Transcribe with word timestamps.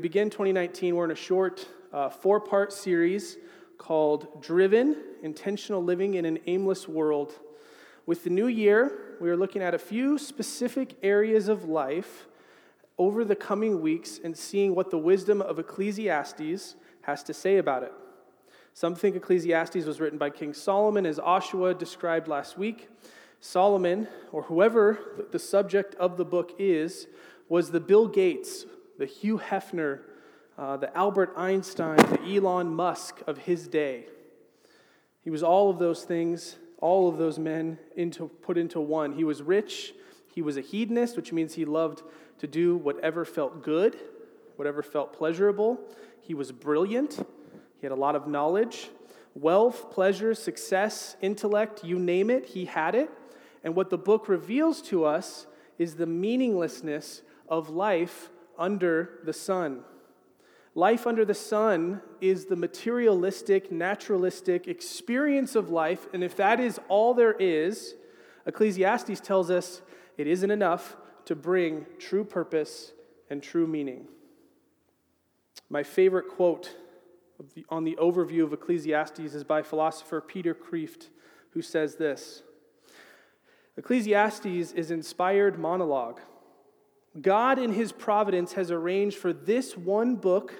Begin 0.00 0.30
2019, 0.30 0.96
we're 0.96 1.04
in 1.04 1.10
a 1.10 1.14
short 1.14 1.68
uh, 1.92 2.08
four 2.08 2.40
part 2.40 2.72
series 2.72 3.36
called 3.76 4.42
Driven 4.42 4.96
Intentional 5.22 5.84
Living 5.84 6.14
in 6.14 6.24
an 6.24 6.38
Aimless 6.46 6.88
World. 6.88 7.34
With 8.06 8.24
the 8.24 8.30
new 8.30 8.46
year, 8.46 9.16
we 9.20 9.28
are 9.28 9.36
looking 9.36 9.62
at 9.62 9.74
a 9.74 9.78
few 9.78 10.16
specific 10.16 10.94
areas 11.02 11.48
of 11.48 11.64
life 11.64 12.26
over 12.96 13.24
the 13.24 13.36
coming 13.36 13.82
weeks 13.82 14.18
and 14.24 14.34
seeing 14.34 14.74
what 14.74 14.90
the 14.90 14.98
wisdom 14.98 15.42
of 15.42 15.58
Ecclesiastes 15.58 16.76
has 17.02 17.22
to 17.22 17.34
say 17.34 17.58
about 17.58 17.82
it. 17.82 17.92
Some 18.72 18.94
think 18.94 19.16
Ecclesiastes 19.16 19.84
was 19.84 20.00
written 20.00 20.18
by 20.18 20.30
King 20.30 20.54
Solomon, 20.54 21.04
as 21.04 21.18
Oshawa 21.18 21.76
described 21.78 22.26
last 22.26 22.56
week. 22.56 22.88
Solomon, 23.40 24.08
or 24.32 24.44
whoever 24.44 25.26
the 25.30 25.38
subject 25.38 25.94
of 25.96 26.16
the 26.16 26.24
book 26.24 26.54
is, 26.58 27.06
was 27.50 27.70
the 27.70 27.80
Bill 27.80 28.06
Gates 28.08 28.64
the 29.00 29.06
Hugh 29.06 29.38
Hefner, 29.38 30.00
uh, 30.58 30.76
the 30.76 30.94
Albert 30.94 31.32
Einstein, 31.34 31.96
the 31.96 32.36
Elon 32.36 32.68
Musk 32.68 33.22
of 33.26 33.38
his 33.38 33.66
day. 33.66 34.04
He 35.22 35.30
was 35.30 35.42
all 35.42 35.70
of 35.70 35.78
those 35.78 36.04
things, 36.04 36.56
all 36.82 37.08
of 37.08 37.16
those 37.16 37.38
men 37.38 37.78
into, 37.96 38.28
put 38.28 38.58
into 38.58 38.78
one. 38.78 39.12
He 39.12 39.24
was 39.24 39.40
rich, 39.40 39.94
he 40.34 40.42
was 40.42 40.58
a 40.58 40.60
hedonist, 40.60 41.16
which 41.16 41.32
means 41.32 41.54
he 41.54 41.64
loved 41.64 42.02
to 42.40 42.46
do 42.46 42.76
whatever 42.76 43.24
felt 43.24 43.62
good, 43.62 43.96
whatever 44.56 44.82
felt 44.82 45.14
pleasurable. 45.14 45.80
He 46.20 46.34
was 46.34 46.52
brilliant, 46.52 47.26
he 47.80 47.86
had 47.86 47.92
a 47.92 47.96
lot 47.96 48.14
of 48.14 48.28
knowledge. 48.28 48.90
Wealth, 49.34 49.90
pleasure, 49.90 50.34
success, 50.34 51.16
intellect, 51.22 51.84
you 51.84 51.98
name 51.98 52.28
it, 52.28 52.44
he 52.44 52.66
had 52.66 52.94
it. 52.94 53.10
And 53.64 53.74
what 53.74 53.88
the 53.88 53.96
book 53.96 54.28
reveals 54.28 54.82
to 54.82 55.06
us 55.06 55.46
is 55.78 55.94
the 55.94 56.06
meaninglessness 56.06 57.22
of 57.48 57.70
life 57.70 58.28
under 58.60 59.18
the 59.24 59.32
sun. 59.32 59.80
Life 60.74 61.06
under 61.06 61.24
the 61.24 61.34
sun 61.34 62.00
is 62.20 62.44
the 62.44 62.54
materialistic, 62.54 63.72
naturalistic 63.72 64.68
experience 64.68 65.56
of 65.56 65.70
life, 65.70 66.06
and 66.12 66.22
if 66.22 66.36
that 66.36 66.60
is 66.60 66.78
all 66.88 67.12
there 67.12 67.32
is, 67.32 67.96
Ecclesiastes 68.46 69.18
tells 69.20 69.50
us 69.50 69.82
it 70.16 70.28
isn't 70.28 70.50
enough 70.50 70.96
to 71.24 71.34
bring 71.34 71.86
true 71.98 72.22
purpose 72.22 72.92
and 73.28 73.42
true 73.42 73.66
meaning. 73.66 74.06
My 75.68 75.82
favorite 75.82 76.28
quote 76.28 76.76
on 77.68 77.84
the 77.84 77.96
overview 77.96 78.44
of 78.44 78.52
Ecclesiastes 78.52 79.18
is 79.18 79.44
by 79.44 79.62
philosopher 79.62 80.20
Peter 80.20 80.54
Kreeft, 80.54 81.08
who 81.50 81.62
says 81.62 81.96
this 81.96 82.42
Ecclesiastes 83.76 84.46
is 84.46 84.90
inspired 84.90 85.58
monologue 85.58 86.20
God, 87.18 87.58
in 87.58 87.72
his 87.72 87.92
providence, 87.92 88.52
has 88.52 88.70
arranged 88.70 89.16
for 89.16 89.32
this 89.32 89.76
one 89.76 90.16
book 90.16 90.52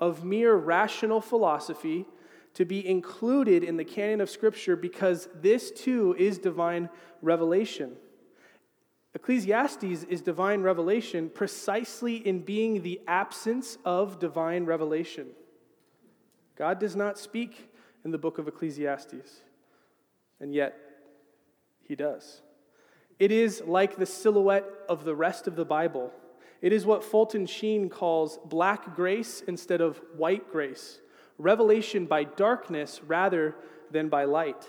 of 0.00 0.24
mere 0.24 0.54
rational 0.54 1.20
philosophy 1.20 2.06
to 2.54 2.64
be 2.64 2.86
included 2.86 3.62
in 3.62 3.76
the 3.76 3.84
canon 3.84 4.20
of 4.20 4.28
Scripture 4.28 4.74
because 4.76 5.28
this 5.40 5.70
too 5.70 6.14
is 6.18 6.38
divine 6.38 6.88
revelation. 7.22 7.92
Ecclesiastes 9.14 10.04
is 10.04 10.22
divine 10.22 10.62
revelation 10.62 11.30
precisely 11.32 12.16
in 12.16 12.40
being 12.40 12.82
the 12.82 13.00
absence 13.06 13.78
of 13.84 14.18
divine 14.18 14.64
revelation. 14.64 15.28
God 16.56 16.78
does 16.78 16.96
not 16.96 17.18
speak 17.18 17.70
in 18.04 18.10
the 18.10 18.18
book 18.18 18.38
of 18.38 18.48
Ecclesiastes, 18.48 19.42
and 20.40 20.52
yet 20.52 20.78
he 21.86 21.94
does. 21.94 22.42
It 23.22 23.30
is 23.30 23.62
like 23.64 23.94
the 23.94 24.04
silhouette 24.04 24.64
of 24.88 25.04
the 25.04 25.14
rest 25.14 25.46
of 25.46 25.54
the 25.54 25.64
Bible. 25.64 26.12
It 26.60 26.72
is 26.72 26.84
what 26.84 27.04
Fulton 27.04 27.46
Sheen 27.46 27.88
calls 27.88 28.40
black 28.44 28.96
grace 28.96 29.44
instead 29.46 29.80
of 29.80 30.02
white 30.16 30.50
grace, 30.50 30.98
revelation 31.38 32.06
by 32.06 32.24
darkness 32.24 33.00
rather 33.06 33.54
than 33.92 34.08
by 34.08 34.24
light. 34.24 34.68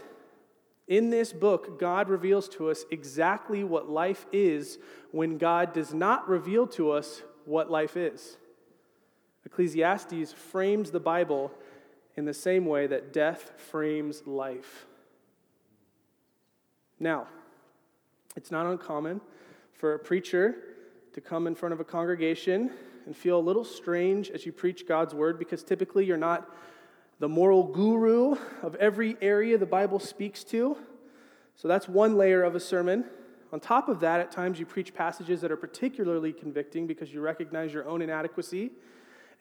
In 0.87 1.09
this 1.09 1.33
book, 1.33 1.79
God 1.79 2.09
reveals 2.09 2.47
to 2.49 2.69
us 2.69 2.85
exactly 2.91 3.63
what 3.63 3.89
life 3.89 4.27
is 4.31 4.77
when 5.09 5.39
God 5.39 5.73
does 5.73 5.91
not 5.91 6.29
reveal 6.29 6.67
to 6.67 6.91
us 6.91 7.23
what 7.45 7.71
life 7.71 7.97
is. 7.97 8.37
Ecclesiastes 9.47 10.31
frames 10.31 10.91
the 10.91 10.99
Bible 10.99 11.51
in 12.15 12.25
the 12.25 12.35
same 12.35 12.67
way 12.67 12.85
that 12.85 13.13
death 13.13 13.53
frames 13.57 14.21
life. 14.27 14.85
Now, 16.99 17.25
it's 18.35 18.51
not 18.51 18.65
uncommon 18.65 19.21
for 19.73 19.93
a 19.93 19.99
preacher 19.99 20.55
to 21.13 21.21
come 21.21 21.47
in 21.47 21.55
front 21.55 21.73
of 21.73 21.79
a 21.79 21.83
congregation 21.83 22.71
and 23.05 23.15
feel 23.15 23.37
a 23.37 23.41
little 23.41 23.63
strange 23.63 24.29
as 24.29 24.45
you 24.45 24.51
preach 24.51 24.87
God's 24.87 25.13
word 25.13 25.37
because 25.37 25.63
typically 25.63 26.05
you're 26.05 26.17
not 26.17 26.49
the 27.19 27.29
moral 27.29 27.63
guru 27.63 28.35
of 28.61 28.75
every 28.75 29.17
area 29.21 29.57
the 29.57 29.65
Bible 29.65 29.99
speaks 29.99 30.43
to. 30.45 30.77
So 31.55 31.67
that's 31.67 31.87
one 31.87 32.17
layer 32.17 32.43
of 32.43 32.55
a 32.55 32.59
sermon. 32.59 33.05
On 33.51 33.59
top 33.59 33.87
of 33.87 33.99
that, 33.99 34.19
at 34.19 34.31
times 34.31 34.59
you 34.59 34.65
preach 34.65 34.95
passages 34.95 35.41
that 35.41 35.51
are 35.51 35.57
particularly 35.57 36.33
convicting 36.33 36.87
because 36.87 37.13
you 37.13 37.21
recognize 37.21 37.71
your 37.71 37.87
own 37.87 38.01
inadequacy. 38.01 38.71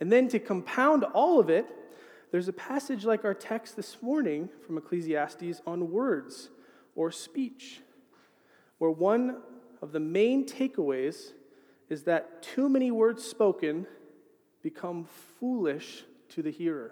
And 0.01 0.13
then 0.13 0.29
to 0.29 0.39
compound 0.39 1.05
all 1.05 1.41
of 1.41 1.49
it, 1.49 1.67
there's 2.31 2.49
a 2.49 2.53
passage 2.53 3.05
like 3.05 3.25
our 3.25 3.35
text 3.35 3.77
this 3.77 4.03
morning 4.03 4.49
from 4.67 4.77
Ecclesiastes 4.77 5.63
on 5.67 5.91
words 5.91 6.51
or 6.95 7.11
speech 7.11 7.81
where 8.83 8.91
one 8.91 9.37
of 9.81 9.93
the 9.93 10.01
main 10.01 10.45
takeaways 10.45 11.35
is 11.89 12.03
that 12.03 12.43
too 12.43 12.69
many 12.69 12.91
words 12.91 13.23
spoken 13.23 13.87
become 14.61 15.05
foolish 15.39 16.03
to 16.29 16.43
the 16.43 16.51
hearer. 16.51 16.91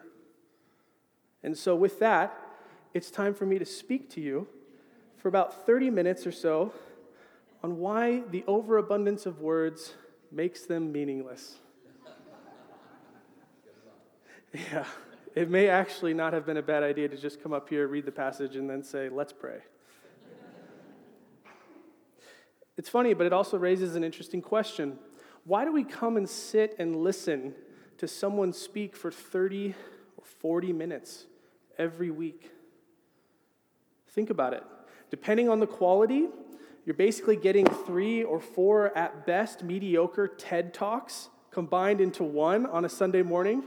And 1.43 1.59
so, 1.59 1.75
with 1.75 1.99
that, 1.99 2.33
it's 2.95 3.11
time 3.11 3.35
for 3.35 3.45
me 3.45 3.59
to 3.59 3.65
speak 3.65 4.09
to 4.11 4.21
you 4.21 4.47
for 5.17 5.27
about 5.27 5.67
30 5.67 5.91
minutes 5.91 6.29
or 6.29 6.31
so 6.31 6.73
on 7.65 7.79
why 7.79 8.21
the 8.31 8.45
overabundance 8.47 9.27
of 9.27 9.41
words 9.41 9.95
makes 10.31 10.67
them 10.67 10.93
meaningless. 10.93 11.57
yeah, 14.55 14.85
it 15.35 15.51
may 15.51 15.67
actually 15.67 16.15
not 16.15 16.35
have 16.35 16.47
been 16.47 16.59
a 16.59 16.63
bad 16.63 16.85
idea 16.85 17.09
to 17.09 17.17
just 17.17 17.43
come 17.43 17.53
up 17.53 17.69
here, 17.69 17.89
read 17.89 18.07
the 18.07 18.13
passage, 18.13 18.55
and 18.55 18.71
then 18.71 18.85
say, 18.85 19.09
let's 19.09 19.33
pray. 19.33 19.59
It's 22.81 22.89
funny, 22.89 23.13
but 23.13 23.27
it 23.27 23.33
also 23.35 23.59
raises 23.59 23.95
an 23.95 24.03
interesting 24.03 24.41
question. 24.41 24.99
Why 25.45 25.67
do 25.67 25.71
we 25.71 25.85
come 25.85 26.17
and 26.17 26.27
sit 26.27 26.77
and 26.79 26.97
listen 26.97 27.55
to 27.99 28.09
someone 28.09 28.55
speak 28.55 28.97
for 28.97 29.11
30 29.11 29.75
or 30.17 30.25
40 30.25 30.73
minutes 30.73 31.27
every 31.77 32.11
week? 32.11 32.51
Think 34.09 34.31
about 34.31 34.55
it. 34.55 34.65
Depending 35.11 35.51
on 35.51 35.61
the 35.61 35.67
quality, 35.67 36.29
you're 36.87 36.95
basically 36.95 37.37
getting 37.37 37.67
three 37.67 38.23
or 38.23 38.41
four, 38.41 38.97
at 38.97 39.27
best, 39.27 39.63
mediocre 39.63 40.27
TED 40.27 40.73
Talks 40.73 41.29
combined 41.51 42.01
into 42.01 42.25
one 42.25 42.65
on 42.65 42.87
a 42.87 42.89
Sunday 42.89 43.21
morning. 43.21 43.63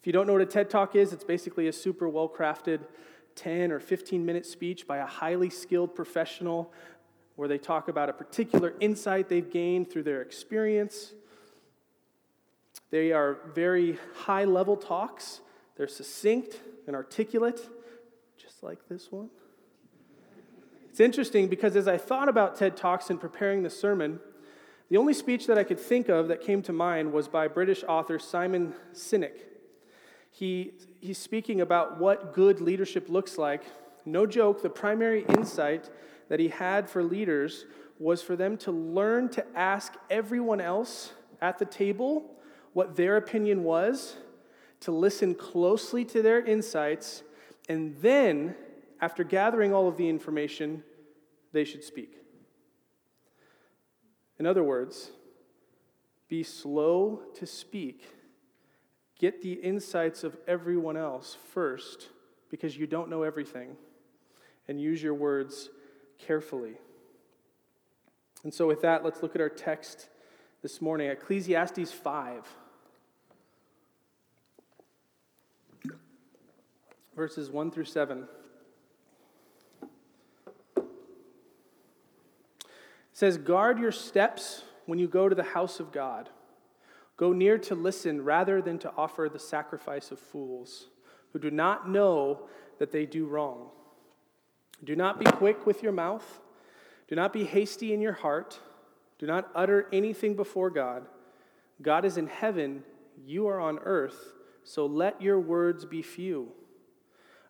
If 0.00 0.06
you 0.06 0.14
don't 0.14 0.26
know 0.26 0.32
what 0.32 0.40
a 0.40 0.46
TED 0.46 0.70
Talk 0.70 0.96
is, 0.96 1.12
it's 1.12 1.24
basically 1.24 1.68
a 1.68 1.74
super 1.74 2.08
well 2.08 2.26
crafted 2.26 2.86
10 3.34 3.70
or 3.70 3.78
15 3.78 4.24
minute 4.24 4.46
speech 4.46 4.86
by 4.86 4.96
a 4.96 5.06
highly 5.06 5.50
skilled 5.50 5.94
professional 5.94 6.72
where 7.38 7.46
they 7.46 7.56
talk 7.56 7.86
about 7.86 8.08
a 8.08 8.12
particular 8.12 8.74
insight 8.80 9.28
they've 9.28 9.48
gained 9.48 9.88
through 9.88 10.02
their 10.02 10.20
experience. 10.22 11.12
They 12.90 13.12
are 13.12 13.38
very 13.54 13.96
high 14.16 14.42
level 14.42 14.76
talks, 14.76 15.40
they're 15.76 15.86
succinct 15.86 16.58
and 16.88 16.96
articulate, 16.96 17.60
just 18.36 18.64
like 18.64 18.88
this 18.88 19.12
one. 19.12 19.30
It's 20.90 20.98
interesting 20.98 21.46
because 21.46 21.76
as 21.76 21.86
I 21.86 21.96
thought 21.96 22.28
about 22.28 22.56
TED 22.56 22.76
Talks 22.76 23.08
in 23.08 23.18
preparing 23.18 23.62
the 23.62 23.70
sermon, 23.70 24.18
the 24.90 24.96
only 24.96 25.14
speech 25.14 25.46
that 25.46 25.56
I 25.56 25.62
could 25.62 25.78
think 25.78 26.08
of 26.08 26.26
that 26.26 26.40
came 26.40 26.60
to 26.62 26.72
mind 26.72 27.12
was 27.12 27.28
by 27.28 27.46
British 27.46 27.84
author 27.84 28.18
Simon 28.18 28.74
Sinek. 28.92 29.38
He, 30.32 30.72
he's 31.00 31.18
speaking 31.18 31.60
about 31.60 32.00
what 32.00 32.34
good 32.34 32.60
leadership 32.60 33.08
looks 33.08 33.38
like. 33.38 33.62
No 34.12 34.26
joke, 34.26 34.62
the 34.62 34.70
primary 34.70 35.24
insight 35.28 35.90
that 36.28 36.40
he 36.40 36.48
had 36.48 36.88
for 36.88 37.02
leaders 37.02 37.66
was 37.98 38.22
for 38.22 38.36
them 38.36 38.56
to 38.58 38.72
learn 38.72 39.28
to 39.30 39.44
ask 39.56 39.94
everyone 40.10 40.60
else 40.60 41.12
at 41.40 41.58
the 41.58 41.64
table 41.64 42.36
what 42.72 42.96
their 42.96 43.16
opinion 43.16 43.64
was, 43.64 44.16
to 44.80 44.92
listen 44.92 45.34
closely 45.34 46.04
to 46.04 46.22
their 46.22 46.44
insights, 46.44 47.22
and 47.68 47.96
then, 48.00 48.54
after 49.00 49.24
gathering 49.24 49.74
all 49.74 49.88
of 49.88 49.96
the 49.96 50.08
information, 50.08 50.82
they 51.52 51.64
should 51.64 51.82
speak. 51.82 52.14
In 54.38 54.46
other 54.46 54.62
words, 54.62 55.10
be 56.28 56.42
slow 56.42 57.22
to 57.34 57.46
speak. 57.46 58.06
Get 59.18 59.42
the 59.42 59.54
insights 59.54 60.22
of 60.22 60.36
everyone 60.46 60.96
else 60.96 61.36
first 61.52 62.08
because 62.50 62.76
you 62.76 62.86
don't 62.86 63.10
know 63.10 63.24
everything. 63.24 63.76
And 64.68 64.80
use 64.80 65.02
your 65.02 65.14
words 65.14 65.70
carefully. 66.18 66.74
And 68.44 68.52
so, 68.52 68.66
with 68.66 68.82
that, 68.82 69.04
let's 69.04 69.22
look 69.22 69.34
at 69.34 69.40
our 69.40 69.48
text 69.48 70.08
this 70.62 70.80
morning 70.80 71.10
Ecclesiastes 71.10 71.92
5. 71.92 72.46
Verses 77.16 77.50
1 77.50 77.70
through 77.70 77.84
7. 77.84 78.28
It 80.76 80.84
says, 83.12 83.38
Guard 83.38 83.78
your 83.78 83.90
steps 83.90 84.62
when 84.86 84.98
you 84.98 85.08
go 85.08 85.28
to 85.28 85.34
the 85.34 85.42
house 85.42 85.80
of 85.80 85.90
God. 85.90 86.28
Go 87.16 87.32
near 87.32 87.58
to 87.58 87.74
listen 87.74 88.24
rather 88.24 88.62
than 88.62 88.78
to 88.78 88.92
offer 88.96 89.28
the 89.28 89.40
sacrifice 89.40 90.12
of 90.12 90.20
fools 90.20 90.86
who 91.32 91.40
do 91.40 91.50
not 91.50 91.90
know 91.90 92.42
that 92.78 92.92
they 92.92 93.04
do 93.04 93.26
wrong. 93.26 93.70
Do 94.84 94.94
not 94.94 95.18
be 95.18 95.26
quick 95.26 95.66
with 95.66 95.82
your 95.82 95.92
mouth. 95.92 96.40
Do 97.08 97.16
not 97.16 97.32
be 97.32 97.44
hasty 97.44 97.92
in 97.92 98.00
your 98.00 98.12
heart. 98.12 98.60
Do 99.18 99.26
not 99.26 99.50
utter 99.54 99.88
anything 99.92 100.34
before 100.34 100.70
God. 100.70 101.06
God 101.82 102.04
is 102.04 102.16
in 102.16 102.26
heaven, 102.26 102.82
you 103.24 103.48
are 103.48 103.60
on 103.60 103.78
earth, 103.80 104.34
so 104.64 104.86
let 104.86 105.20
your 105.22 105.38
words 105.38 105.84
be 105.84 106.02
few. 106.02 106.52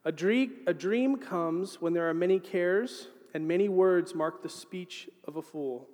A 0.04 0.12
dream, 0.12 0.52
a 0.66 0.74
dream 0.74 1.16
comes 1.16 1.80
when 1.80 1.92
there 1.92 2.08
are 2.08 2.14
many 2.14 2.38
cares, 2.38 3.08
and 3.34 3.46
many 3.46 3.68
words 3.68 4.14
mark 4.14 4.42
the 4.42 4.48
speech 4.48 5.08
of 5.26 5.36
a 5.36 5.42
fool. 5.42 5.88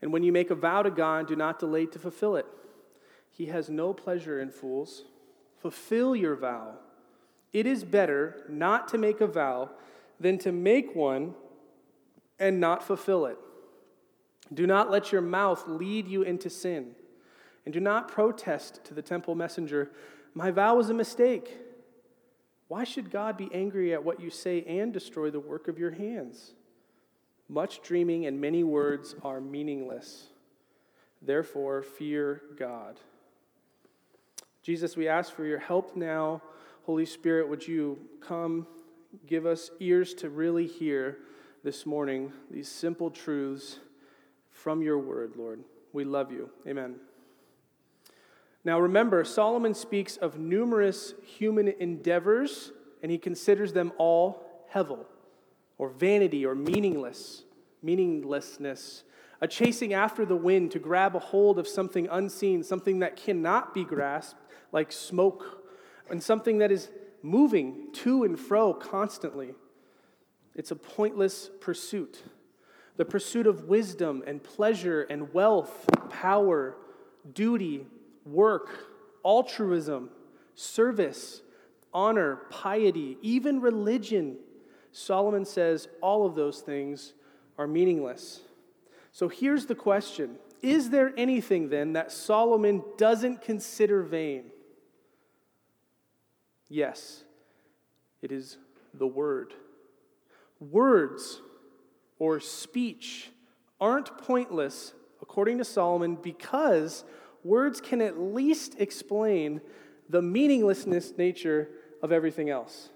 And 0.00 0.12
when 0.12 0.22
you 0.22 0.32
make 0.32 0.50
a 0.50 0.56
vow 0.56 0.82
to 0.82 0.90
God, 0.90 1.28
do 1.28 1.36
not 1.36 1.60
delay 1.60 1.86
to 1.86 1.98
fulfill 1.98 2.36
it. 2.36 2.46
He 3.30 3.46
has 3.46 3.70
no 3.70 3.92
pleasure 3.92 4.40
in 4.40 4.50
fools. 4.50 5.04
Fulfill 5.58 6.16
your 6.16 6.34
vow. 6.34 6.74
It 7.52 7.66
is 7.66 7.84
better 7.84 8.44
not 8.48 8.88
to 8.88 8.98
make 8.98 9.20
a 9.20 9.26
vow 9.26 9.70
than 10.22 10.38
to 10.38 10.52
make 10.52 10.94
one 10.94 11.34
and 12.38 12.60
not 12.60 12.82
fulfill 12.82 13.26
it. 13.26 13.36
Do 14.54 14.66
not 14.66 14.90
let 14.90 15.12
your 15.12 15.20
mouth 15.20 15.64
lead 15.66 16.06
you 16.06 16.22
into 16.22 16.48
sin. 16.48 16.94
And 17.64 17.72
do 17.72 17.80
not 17.80 18.08
protest 18.08 18.84
to 18.84 18.94
the 18.94 19.02
temple 19.02 19.34
messenger, 19.34 19.90
My 20.34 20.50
vow 20.50 20.76
was 20.76 20.88
a 20.88 20.94
mistake. 20.94 21.58
Why 22.68 22.84
should 22.84 23.10
God 23.10 23.36
be 23.36 23.50
angry 23.52 23.92
at 23.92 24.02
what 24.02 24.20
you 24.20 24.30
say 24.30 24.62
and 24.62 24.92
destroy 24.92 25.30
the 25.30 25.38
work 25.38 25.68
of 25.68 25.78
your 25.78 25.90
hands? 25.90 26.54
Much 27.48 27.82
dreaming 27.82 28.24
and 28.24 28.40
many 28.40 28.64
words 28.64 29.14
are 29.22 29.42
meaningless. 29.42 30.28
Therefore, 31.20 31.82
fear 31.82 32.40
God. 32.56 32.98
Jesus, 34.62 34.96
we 34.96 35.06
ask 35.06 35.34
for 35.34 35.44
your 35.44 35.58
help 35.58 35.96
now. 35.96 36.40
Holy 36.84 37.04
Spirit, 37.04 37.48
would 37.48 37.66
you 37.66 37.98
come, 38.20 38.66
give 39.26 39.46
us 39.46 39.70
ears 39.80 40.14
to 40.14 40.30
really 40.30 40.66
hear 40.66 41.18
this 41.64 41.86
morning 41.86 42.32
these 42.50 42.68
simple 42.68 43.10
truths 43.10 43.78
from 44.50 44.82
your 44.82 44.98
word, 44.98 45.34
Lord. 45.36 45.62
We 45.92 46.04
love 46.04 46.32
you. 46.32 46.50
Amen. 46.66 46.96
Now 48.64 48.78
remember, 48.78 49.24
Solomon 49.24 49.74
speaks 49.74 50.16
of 50.16 50.38
numerous 50.38 51.14
human 51.24 51.68
endeavors, 51.68 52.72
and 53.02 53.10
he 53.10 53.18
considers 53.18 53.72
them 53.72 53.92
all 53.98 54.66
hevel, 54.72 55.04
or 55.78 55.88
vanity, 55.88 56.46
or 56.46 56.54
meaningless, 56.54 57.42
meaninglessness, 57.82 59.04
a 59.40 59.48
chasing 59.48 59.92
after 59.92 60.24
the 60.24 60.36
wind 60.36 60.70
to 60.70 60.78
grab 60.78 61.16
a 61.16 61.18
hold 61.18 61.58
of 61.58 61.66
something 61.66 62.06
unseen, 62.10 62.62
something 62.62 63.00
that 63.00 63.16
cannot 63.16 63.74
be 63.74 63.84
grasped, 63.84 64.40
like 64.70 64.92
smoke, 64.92 65.64
and 66.08 66.22
something 66.22 66.58
that 66.58 66.70
is 66.70 66.88
moving 67.22 67.88
to 67.92 68.24
and 68.24 68.38
fro 68.38 68.74
constantly. 68.74 69.54
It's 70.54 70.70
a 70.70 70.76
pointless 70.76 71.50
pursuit. 71.60 72.22
The 72.96 73.04
pursuit 73.04 73.46
of 73.46 73.64
wisdom 73.64 74.22
and 74.26 74.42
pleasure 74.42 75.02
and 75.02 75.32
wealth, 75.32 75.88
power, 76.10 76.76
duty, 77.32 77.86
work, 78.26 78.68
altruism, 79.24 80.10
service, 80.54 81.42
honor, 81.94 82.36
piety, 82.50 83.16
even 83.22 83.60
religion. 83.60 84.36
Solomon 84.92 85.44
says 85.44 85.88
all 86.00 86.26
of 86.26 86.34
those 86.34 86.60
things 86.60 87.14
are 87.58 87.66
meaningless. 87.66 88.40
So 89.12 89.28
here's 89.28 89.66
the 89.66 89.74
question 89.74 90.38
Is 90.60 90.90
there 90.90 91.12
anything 91.16 91.68
then 91.70 91.94
that 91.94 92.12
Solomon 92.12 92.82
doesn't 92.98 93.42
consider 93.42 94.02
vain? 94.02 94.44
Yes, 96.72 97.22
it 98.22 98.32
is 98.32 98.56
the 98.94 99.06
word. 99.06 99.52
Words 100.58 101.42
or 102.18 102.40
speech 102.40 103.28
aren't 103.78 104.16
pointless, 104.16 104.94
according 105.20 105.58
to 105.58 105.66
Solomon, 105.66 106.14
because 106.14 107.04
words 107.44 107.82
can 107.82 108.00
at 108.00 108.18
least 108.18 108.76
explain 108.78 109.60
the 110.08 110.22
meaninglessness 110.22 111.12
nature 111.18 111.68
of 112.02 112.10
everything 112.10 112.48
else. 112.48 112.88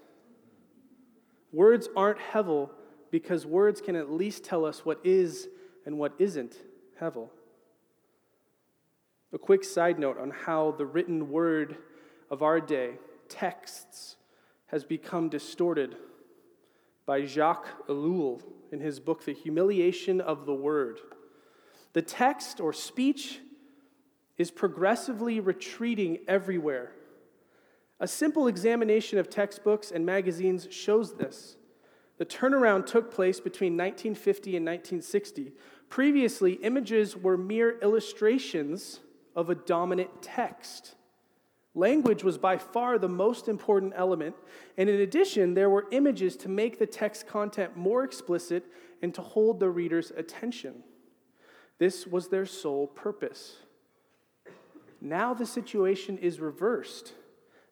Words 1.53 1.87
aren't 1.95 2.17
hevel 2.17 2.71
because 3.11 3.45
words 3.45 3.79
can 3.79 3.95
at 3.95 4.11
least 4.11 4.43
tell 4.43 4.65
us 4.65 4.83
what 4.85 4.99
is 5.03 5.49
and 5.85 5.99
what 5.99 6.13
isn't 6.17 6.55
hevel. 6.99 7.29
A 9.31 9.37
quick 9.37 9.63
side 9.63 9.99
note 9.99 10.17
on 10.17 10.31
how 10.31 10.71
the 10.71 10.85
written 10.87 11.29
word 11.29 11.77
of 12.31 12.41
our 12.41 12.59
day, 12.59 12.93
texts, 13.29 14.15
has 14.67 14.83
become 14.83 15.29
distorted 15.29 15.95
by 17.05 17.25
Jacques 17.25 17.87
Ellul 17.87 18.41
in 18.71 18.81
his 18.81 18.99
book, 18.99 19.23
The 19.23 19.33
Humiliation 19.33 20.19
of 20.19 20.45
the 20.45 20.53
Word. 20.53 20.99
The 21.93 22.01
text 22.01 22.59
or 22.59 22.73
speech 22.73 23.39
is 24.37 24.51
progressively 24.51 25.39
retreating 25.39 26.19
everywhere. 26.27 26.91
A 27.99 28.07
simple 28.07 28.47
examination 28.47 29.17
of 29.17 29.29
textbooks 29.29 29.89
and 29.89 30.05
magazines 30.05 30.67
shows 30.69 31.15
this. 31.15 31.55
The 32.17 32.25
turnaround 32.25 32.85
took 32.85 33.11
place 33.11 33.39
between 33.39 33.73
1950 33.73 34.57
and 34.57 34.65
1960. 34.65 35.53
Previously, 35.89 36.53
images 36.53 37.15
were 37.15 37.37
mere 37.37 37.79
illustrations 37.79 38.99
of 39.35 39.49
a 39.49 39.55
dominant 39.55 40.21
text. 40.21 40.95
Language 41.77 42.23
was 42.23 42.39
by 42.39 42.57
far 42.57 42.97
the 42.97 43.07
most 43.07 43.47
important 43.47 43.93
element, 43.95 44.35
and 44.77 44.89
in 44.89 45.01
addition, 45.01 45.53
there 45.53 45.69
were 45.69 45.85
images 45.91 46.35
to 46.37 46.49
make 46.49 46.79
the 46.79 46.87
text 46.87 47.27
content 47.27 47.77
more 47.77 48.03
explicit 48.03 48.65
and 49.03 49.13
to 49.13 49.21
hold 49.21 49.59
the 49.59 49.69
reader's 49.69 50.09
attention. 50.09 50.81
This 51.77 52.07
was 52.07 52.29
their 52.29 52.47
sole 52.47 52.87
purpose. 52.87 53.57
Now 54.99 55.35
the 55.35 55.45
situation 55.45 56.17
is 56.17 56.39
reversed. 56.39 57.13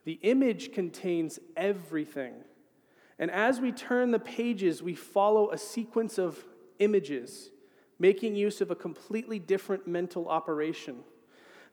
The 0.04 0.20
image 0.22 0.72
contains 0.72 1.40
everything. 1.58 2.36
And 3.18 3.32
as 3.32 3.60
we 3.60 3.72
turn 3.72 4.12
the 4.12 4.20
pages, 4.20 4.84
we 4.84 4.94
follow 4.94 5.50
a 5.50 5.58
sequence 5.58 6.20
of 6.20 6.46
images, 6.78 7.50
making 7.98 8.36
use 8.36 8.62
of 8.62 8.70
a 8.70 8.76
completely 8.76 9.40
different 9.40 9.88
mental 9.88 10.30
operation. 10.30 10.98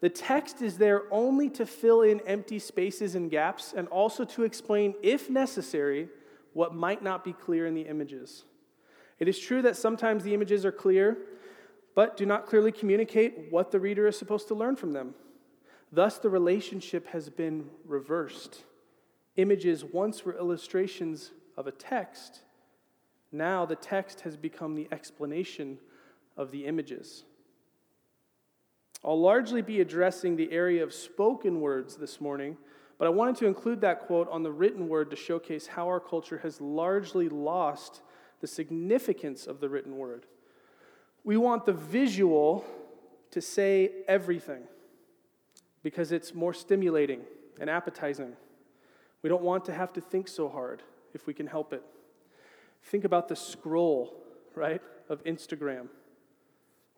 The 0.02 0.10
text 0.10 0.62
is 0.62 0.78
there 0.78 1.04
only 1.12 1.48
to 1.50 1.64
fill 1.64 2.02
in 2.02 2.20
empty 2.26 2.58
spaces 2.58 3.14
and 3.14 3.30
gaps 3.30 3.72
and 3.74 3.86
also 3.86 4.24
to 4.24 4.42
explain, 4.42 4.96
if 5.00 5.30
necessary, 5.30 6.08
what 6.54 6.74
might 6.74 7.04
not 7.04 7.24
be 7.24 7.32
clear 7.32 7.66
in 7.66 7.74
the 7.74 7.82
images. 7.82 8.42
It 9.20 9.28
is 9.28 9.38
true 9.38 9.62
that 9.62 9.76
sometimes 9.76 10.24
the 10.24 10.34
images 10.34 10.66
are 10.66 10.72
clear, 10.72 11.18
but 11.94 12.16
do 12.16 12.26
not 12.26 12.46
clearly 12.46 12.72
communicate 12.72 13.46
what 13.50 13.70
the 13.70 13.78
reader 13.78 14.08
is 14.08 14.18
supposed 14.18 14.48
to 14.48 14.56
learn 14.56 14.74
from 14.74 14.90
them. 14.90 15.14
Thus, 15.92 16.18
the 16.18 16.30
relationship 16.30 17.06
has 17.08 17.28
been 17.28 17.70
reversed. 17.86 18.64
Images 19.36 19.84
once 19.84 20.24
were 20.24 20.36
illustrations 20.36 21.30
of 21.56 21.68
a 21.68 21.72
text. 21.72 22.40
Now, 23.30 23.66
the 23.66 23.76
text 23.76 24.22
has 24.22 24.36
become 24.36 24.74
the 24.74 24.88
explanation 24.90 25.78
of 26.36 26.50
the 26.50 26.66
images. 26.66 27.22
I'll 29.04 29.20
largely 29.20 29.62
be 29.62 29.80
addressing 29.80 30.36
the 30.36 30.52
area 30.52 30.82
of 30.82 30.92
spoken 30.94 31.60
words 31.60 31.96
this 31.96 32.20
morning, 32.20 32.56
but 32.98 33.06
I 33.06 33.10
wanted 33.10 33.36
to 33.36 33.46
include 33.46 33.80
that 33.80 34.00
quote 34.00 34.28
on 34.30 34.42
the 34.42 34.52
written 34.52 34.88
word 34.88 35.10
to 35.10 35.16
showcase 35.16 35.66
how 35.66 35.88
our 35.88 36.00
culture 36.00 36.38
has 36.38 36.60
largely 36.60 37.28
lost 37.28 38.00
the 38.40 38.46
significance 38.46 39.46
of 39.46 39.60
the 39.60 39.68
written 39.68 39.96
word. 39.96 40.26
We 41.24 41.36
want 41.36 41.66
the 41.66 41.72
visual 41.72 42.64
to 43.30 43.40
say 43.40 43.90
everything. 44.06 44.62
because 45.82 46.12
it's 46.12 46.34
more 46.34 46.54
stimulating 46.54 47.20
and 47.60 47.68
appetizing. 47.68 48.34
We 49.22 49.28
don't 49.28 49.42
want 49.42 49.64
to 49.66 49.72
have 49.72 49.92
to 49.94 50.00
think 50.00 50.28
so 50.28 50.48
hard 50.48 50.82
if 51.14 51.26
we 51.26 51.34
can 51.34 51.46
help 51.46 51.72
it. 51.72 51.82
Think 52.84 53.04
about 53.04 53.28
the 53.28 53.36
scroll, 53.36 54.14
right, 54.54 54.80
of 55.08 55.22
Instagram 55.24 55.88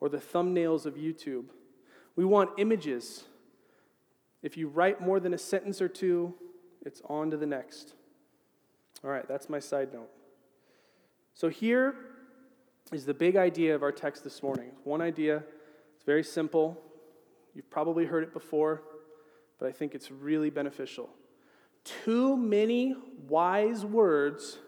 or 0.01 0.09
the 0.09 0.19
thumbnails 0.19 0.87
of 0.87 0.95
YouTube. 0.95 1.47
We 2.16 2.25
want 2.25 2.50
images. 2.59 3.25
If 4.42 4.56
you 4.56 4.68
write 4.68 5.00
more 5.00 5.21
than 5.21 5.35
a 5.35 5.38
sentence 5.38 5.80
or 5.80 5.88
two, 5.88 6.35
it's 6.85 7.00
on 7.09 7.30
to 7.30 7.37
the 7.37 7.47
next. 7.47 7.94
All 9.02 9.11
right, 9.11 9.26
that's 9.26 9.49
my 9.49 9.59
side 9.59 9.92
note. 9.92 10.11
So 11.35 11.49
here 11.49 11.94
is 12.92 13.06
the 13.06 13.14
big 13.14 13.37
idea 13.37 13.75
of 13.75 13.83
our 13.83 13.92
text 13.92 14.23
this 14.23 14.42
morning. 14.42 14.71
One 14.85 15.00
idea, 15.00 15.42
it's 15.97 16.04
very 16.04 16.23
simple. 16.23 16.80
You've 17.54 17.71
probably 17.71 18.04
heard 18.04 18.23
it 18.23 18.33
before, 18.33 18.83
but 19.59 19.68
I 19.68 19.73
think 19.73 19.94
it's 19.94 20.11
really 20.11 20.50
beneficial. 20.50 21.09
Too 21.85 22.37
many 22.37 22.94
wise 23.28 23.85
words 23.85 24.59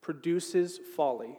produces 0.00 0.78
folly. 0.96 1.38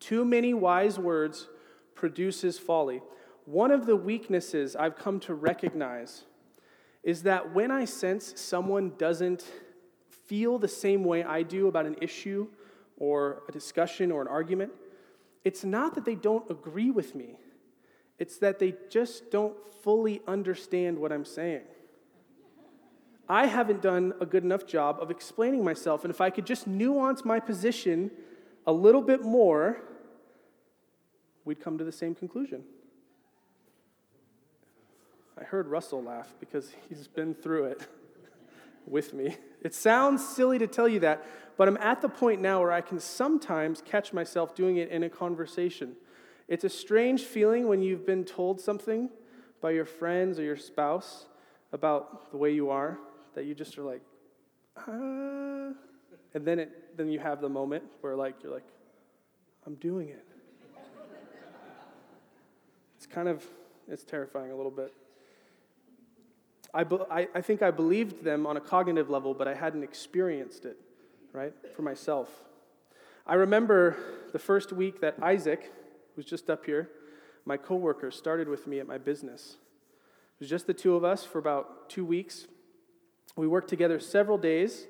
Too 0.00 0.24
many 0.24 0.54
wise 0.54 0.98
words 0.98 1.48
produces 1.94 2.58
folly. 2.58 3.02
One 3.48 3.70
of 3.70 3.86
the 3.86 3.96
weaknesses 3.96 4.76
I've 4.76 4.94
come 4.94 5.20
to 5.20 5.32
recognize 5.32 6.24
is 7.02 7.22
that 7.22 7.54
when 7.54 7.70
I 7.70 7.86
sense 7.86 8.38
someone 8.38 8.92
doesn't 8.98 9.42
feel 10.26 10.58
the 10.58 10.68
same 10.68 11.02
way 11.02 11.24
I 11.24 11.44
do 11.44 11.66
about 11.66 11.86
an 11.86 11.96
issue 12.02 12.48
or 12.98 13.44
a 13.48 13.52
discussion 13.52 14.12
or 14.12 14.20
an 14.20 14.28
argument, 14.28 14.72
it's 15.44 15.64
not 15.64 15.94
that 15.94 16.04
they 16.04 16.14
don't 16.14 16.44
agree 16.50 16.90
with 16.90 17.14
me, 17.14 17.36
it's 18.18 18.36
that 18.36 18.58
they 18.58 18.74
just 18.90 19.30
don't 19.30 19.56
fully 19.82 20.20
understand 20.28 20.98
what 20.98 21.10
I'm 21.10 21.24
saying. 21.24 21.62
I 23.30 23.46
haven't 23.46 23.80
done 23.80 24.12
a 24.20 24.26
good 24.26 24.44
enough 24.44 24.66
job 24.66 24.98
of 25.00 25.10
explaining 25.10 25.64
myself, 25.64 26.04
and 26.04 26.10
if 26.10 26.20
I 26.20 26.28
could 26.28 26.44
just 26.44 26.66
nuance 26.66 27.24
my 27.24 27.40
position 27.40 28.10
a 28.66 28.72
little 28.72 29.00
bit 29.00 29.22
more, 29.22 29.80
we'd 31.46 31.60
come 31.60 31.78
to 31.78 31.84
the 31.84 31.92
same 31.92 32.14
conclusion. 32.14 32.64
I 35.40 35.44
heard 35.44 35.68
Russell 35.68 36.02
laugh 36.02 36.34
because 36.40 36.72
he's 36.88 37.06
been 37.06 37.34
through 37.34 37.64
it 37.66 37.86
with 38.86 39.14
me. 39.14 39.36
It 39.62 39.74
sounds 39.74 40.26
silly 40.26 40.58
to 40.58 40.66
tell 40.66 40.88
you 40.88 41.00
that, 41.00 41.24
but 41.56 41.68
I'm 41.68 41.76
at 41.76 42.00
the 42.00 42.08
point 42.08 42.40
now 42.40 42.60
where 42.60 42.72
I 42.72 42.80
can 42.80 42.98
sometimes 42.98 43.82
catch 43.82 44.12
myself 44.12 44.54
doing 44.54 44.78
it 44.78 44.90
in 44.90 45.04
a 45.04 45.10
conversation. 45.10 45.94
It's 46.48 46.64
a 46.64 46.68
strange 46.68 47.22
feeling 47.22 47.68
when 47.68 47.82
you've 47.82 48.06
been 48.06 48.24
told 48.24 48.60
something 48.60 49.10
by 49.60 49.70
your 49.70 49.84
friends 49.84 50.38
or 50.38 50.42
your 50.42 50.56
spouse 50.56 51.26
about 51.72 52.30
the 52.30 52.36
way 52.36 52.52
you 52.52 52.70
are 52.70 52.98
that 53.34 53.44
you 53.44 53.54
just 53.54 53.78
are 53.78 53.82
like, 53.82 54.02
ah. 54.76 55.72
And 56.34 56.44
then, 56.44 56.58
it, 56.58 56.96
then 56.96 57.08
you 57.08 57.18
have 57.18 57.40
the 57.40 57.48
moment 57.48 57.84
where 58.00 58.16
like, 58.16 58.42
you're 58.42 58.52
like, 58.52 58.66
I'm 59.66 59.74
doing 59.76 60.08
it. 60.08 60.26
it's 62.96 63.06
kind 63.06 63.28
of, 63.28 63.44
it's 63.86 64.04
terrifying 64.04 64.50
a 64.50 64.56
little 64.56 64.70
bit. 64.70 64.92
I, 66.74 66.84
be, 66.84 66.98
I, 67.10 67.28
I 67.34 67.40
think 67.40 67.62
I 67.62 67.70
believed 67.70 68.22
them 68.22 68.46
on 68.46 68.56
a 68.56 68.60
cognitive 68.60 69.08
level, 69.08 69.34
but 69.34 69.48
I 69.48 69.54
hadn't 69.54 69.82
experienced 69.82 70.64
it, 70.64 70.76
right, 71.32 71.52
for 71.74 71.82
myself. 71.82 72.28
I 73.26 73.34
remember 73.34 73.96
the 74.32 74.38
first 74.38 74.72
week 74.72 75.00
that 75.00 75.16
Isaac, 75.22 75.72
who's 76.14 76.26
just 76.26 76.50
up 76.50 76.66
here, 76.66 76.90
my 77.44 77.56
coworker, 77.56 78.10
started 78.10 78.48
with 78.48 78.66
me 78.66 78.80
at 78.80 78.86
my 78.86 78.98
business. 78.98 79.56
It 80.38 80.40
was 80.40 80.50
just 80.50 80.66
the 80.66 80.74
two 80.74 80.94
of 80.94 81.04
us 81.04 81.24
for 81.24 81.38
about 81.38 81.88
two 81.88 82.04
weeks. 82.04 82.46
We 83.36 83.46
worked 83.46 83.68
together 83.68 83.98
several 83.98 84.38
days, 84.38 84.86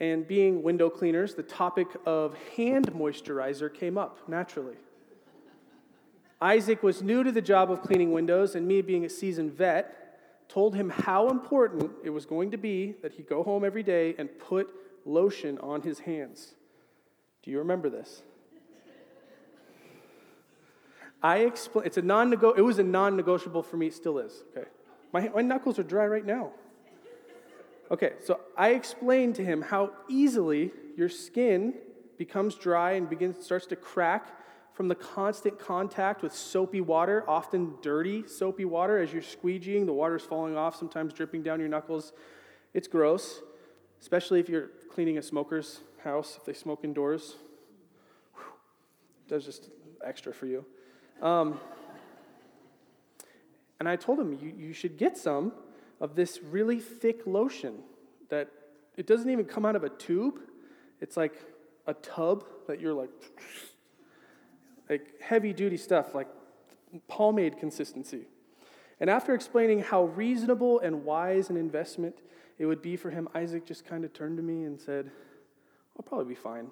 and 0.00 0.26
being 0.26 0.62
window 0.62 0.88
cleaners, 0.88 1.34
the 1.34 1.42
topic 1.42 1.88
of 2.06 2.36
hand 2.56 2.92
moisturizer 2.92 3.72
came 3.72 3.98
up 3.98 4.28
naturally. 4.28 4.76
Isaac 6.40 6.82
was 6.82 7.02
new 7.02 7.24
to 7.24 7.32
the 7.32 7.42
job 7.42 7.70
of 7.70 7.82
cleaning 7.82 8.12
windows, 8.12 8.54
and 8.54 8.66
me 8.66 8.80
being 8.80 9.04
a 9.04 9.08
seasoned 9.08 9.52
vet, 9.52 10.07
told 10.48 10.74
him 10.74 10.88
how 10.90 11.28
important 11.28 11.90
it 12.02 12.10
was 12.10 12.26
going 12.26 12.50
to 12.50 12.56
be 12.56 12.94
that 13.02 13.12
he 13.12 13.22
go 13.22 13.42
home 13.42 13.64
every 13.64 13.82
day 13.82 14.14
and 14.18 14.28
put 14.38 14.72
lotion 15.04 15.58
on 15.58 15.82
his 15.82 16.00
hands. 16.00 16.54
Do 17.42 17.50
you 17.50 17.58
remember 17.58 17.90
this? 17.90 18.22
I 21.22 21.38
explain. 21.38 21.86
It's 21.86 21.96
a 21.96 22.02
non 22.02 22.32
It 22.32 22.62
was 22.62 22.78
a 22.78 22.82
non-negotiable 22.82 23.62
for 23.62 23.76
me. 23.76 23.88
It 23.88 23.94
still 23.94 24.18
is. 24.18 24.44
Okay, 24.56 24.68
my 25.12 25.28
my 25.28 25.42
knuckles 25.42 25.78
are 25.78 25.82
dry 25.82 26.06
right 26.06 26.24
now. 26.24 26.52
Okay, 27.90 28.12
so 28.24 28.40
I 28.56 28.70
explained 28.70 29.34
to 29.36 29.44
him 29.44 29.62
how 29.62 29.92
easily 30.08 30.70
your 30.96 31.08
skin 31.08 31.74
becomes 32.18 32.54
dry 32.54 32.92
and 32.92 33.08
begins 33.08 33.44
starts 33.44 33.66
to 33.66 33.76
crack 33.76 34.28
from 34.78 34.86
the 34.86 34.94
constant 34.94 35.58
contact 35.58 36.22
with 36.22 36.32
soapy 36.32 36.80
water, 36.80 37.24
often 37.26 37.74
dirty 37.82 38.24
soapy 38.28 38.64
water 38.64 38.96
as 38.96 39.12
you're 39.12 39.20
squeegeeing. 39.20 39.86
The 39.86 39.92
water's 39.92 40.22
falling 40.22 40.56
off, 40.56 40.76
sometimes 40.76 41.12
dripping 41.12 41.42
down 41.42 41.58
your 41.58 41.68
knuckles. 41.68 42.12
It's 42.74 42.86
gross, 42.86 43.40
especially 44.00 44.38
if 44.38 44.48
you're 44.48 44.70
cleaning 44.88 45.18
a 45.18 45.22
smoker's 45.22 45.80
house, 46.04 46.36
if 46.36 46.44
they 46.44 46.52
smoke 46.52 46.84
indoors. 46.84 47.34
Does 49.26 49.44
just 49.44 49.68
extra 50.06 50.32
for 50.32 50.46
you. 50.46 50.64
Um, 51.20 51.58
and 53.80 53.88
I 53.88 53.96
told 53.96 54.20
him, 54.20 54.32
you, 54.40 54.54
you 54.56 54.72
should 54.72 54.96
get 54.96 55.18
some 55.18 55.54
of 56.00 56.14
this 56.14 56.38
really 56.40 56.78
thick 56.78 57.26
lotion 57.26 57.80
that 58.28 58.48
it 58.96 59.08
doesn't 59.08 59.28
even 59.28 59.44
come 59.44 59.66
out 59.66 59.74
of 59.74 59.82
a 59.82 59.88
tube. 59.88 60.38
It's 61.00 61.16
like 61.16 61.34
a 61.88 61.94
tub 61.94 62.44
that 62.68 62.80
you're 62.80 62.94
like 62.94 63.10
like 64.88 65.20
heavy 65.20 65.52
duty 65.52 65.76
stuff, 65.76 66.14
like 66.14 66.28
pomade 67.08 67.58
consistency. 67.58 68.26
And 69.00 69.08
after 69.08 69.34
explaining 69.34 69.80
how 69.80 70.04
reasonable 70.04 70.80
and 70.80 71.04
wise 71.04 71.50
an 71.50 71.56
investment 71.56 72.16
it 72.58 72.66
would 72.66 72.82
be 72.82 72.96
for 72.96 73.10
him, 73.10 73.28
Isaac 73.34 73.64
just 73.64 73.84
kind 73.84 74.04
of 74.04 74.12
turned 74.12 74.36
to 74.38 74.42
me 74.42 74.64
and 74.64 74.80
said, 74.80 75.10
I'll 75.96 76.02
probably 76.02 76.26
be 76.26 76.34
fine. 76.34 76.68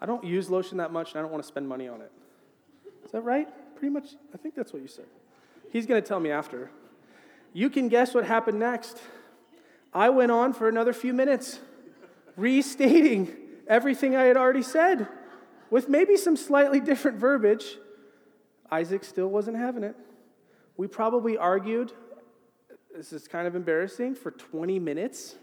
I 0.00 0.06
don't 0.06 0.24
use 0.24 0.50
lotion 0.50 0.78
that 0.78 0.92
much 0.92 1.12
and 1.12 1.18
I 1.18 1.22
don't 1.22 1.30
want 1.30 1.42
to 1.42 1.46
spend 1.46 1.68
money 1.68 1.86
on 1.88 2.00
it. 2.00 2.10
Is 3.04 3.12
that 3.12 3.22
right? 3.22 3.48
Pretty 3.76 3.92
much, 3.92 4.08
I 4.34 4.36
think 4.36 4.54
that's 4.54 4.72
what 4.72 4.82
you 4.82 4.88
said. 4.88 5.06
He's 5.70 5.86
going 5.86 6.02
to 6.02 6.06
tell 6.06 6.20
me 6.20 6.30
after. 6.30 6.70
You 7.52 7.70
can 7.70 7.88
guess 7.88 8.14
what 8.14 8.24
happened 8.24 8.58
next. 8.58 8.98
I 9.94 10.08
went 10.08 10.32
on 10.32 10.54
for 10.54 10.68
another 10.68 10.92
few 10.92 11.12
minutes, 11.12 11.60
restating 12.36 13.36
everything 13.68 14.16
I 14.16 14.24
had 14.24 14.36
already 14.36 14.62
said 14.62 15.06
with 15.72 15.88
maybe 15.88 16.18
some 16.18 16.36
slightly 16.36 16.80
different 16.80 17.16
verbiage, 17.18 17.78
Isaac 18.70 19.02
still 19.02 19.28
wasn't 19.28 19.56
having 19.56 19.82
it. 19.82 19.96
We 20.76 20.86
probably 20.86 21.38
argued, 21.38 21.94
this 22.94 23.10
is 23.14 23.26
kind 23.26 23.46
of 23.46 23.56
embarrassing, 23.56 24.16
for 24.16 24.32
20 24.32 24.78
minutes. 24.78 25.36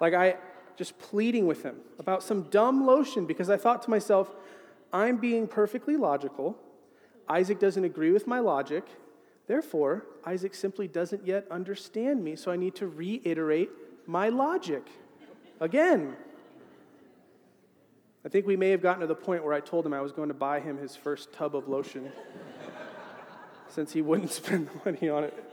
Like 0.00 0.14
I 0.14 0.36
just 0.76 0.98
pleading 0.98 1.46
with 1.46 1.64
him 1.64 1.76
about 1.98 2.22
some 2.22 2.44
dumb 2.44 2.86
lotion 2.86 3.26
because 3.26 3.50
I 3.50 3.58
thought 3.58 3.82
to 3.82 3.90
myself, 3.90 4.34
I'm 4.90 5.18
being 5.18 5.46
perfectly 5.46 5.98
logical. 5.98 6.56
Isaac 7.28 7.60
doesn't 7.60 7.84
agree 7.84 8.10
with 8.10 8.26
my 8.26 8.40
logic. 8.40 8.86
Therefore, 9.48 10.06
Isaac 10.24 10.54
simply 10.54 10.88
doesn't 10.88 11.26
yet 11.26 11.46
understand 11.50 12.24
me, 12.24 12.36
so 12.36 12.50
I 12.50 12.56
need 12.56 12.74
to 12.76 12.86
reiterate 12.86 13.68
my 14.06 14.30
logic 14.30 14.86
again. 15.60 16.16
I 18.24 18.28
think 18.28 18.46
we 18.46 18.56
may 18.56 18.70
have 18.70 18.82
gotten 18.82 19.00
to 19.00 19.06
the 19.06 19.14
point 19.14 19.44
where 19.44 19.54
I 19.54 19.60
told 19.60 19.86
him 19.86 19.92
I 19.92 20.00
was 20.00 20.12
going 20.12 20.28
to 20.28 20.34
buy 20.34 20.60
him 20.60 20.78
his 20.78 20.96
first 20.96 21.32
tub 21.32 21.54
of 21.54 21.68
lotion 21.68 22.10
since 23.68 23.92
he 23.92 24.02
wouldn't 24.02 24.32
spend 24.32 24.68
the 24.68 24.90
money 24.90 25.08
on 25.08 25.24
it. 25.24 25.44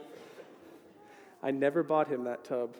I 1.42 1.50
never 1.50 1.82
bought 1.82 2.08
him 2.08 2.24
that 2.24 2.44
tub. 2.44 2.74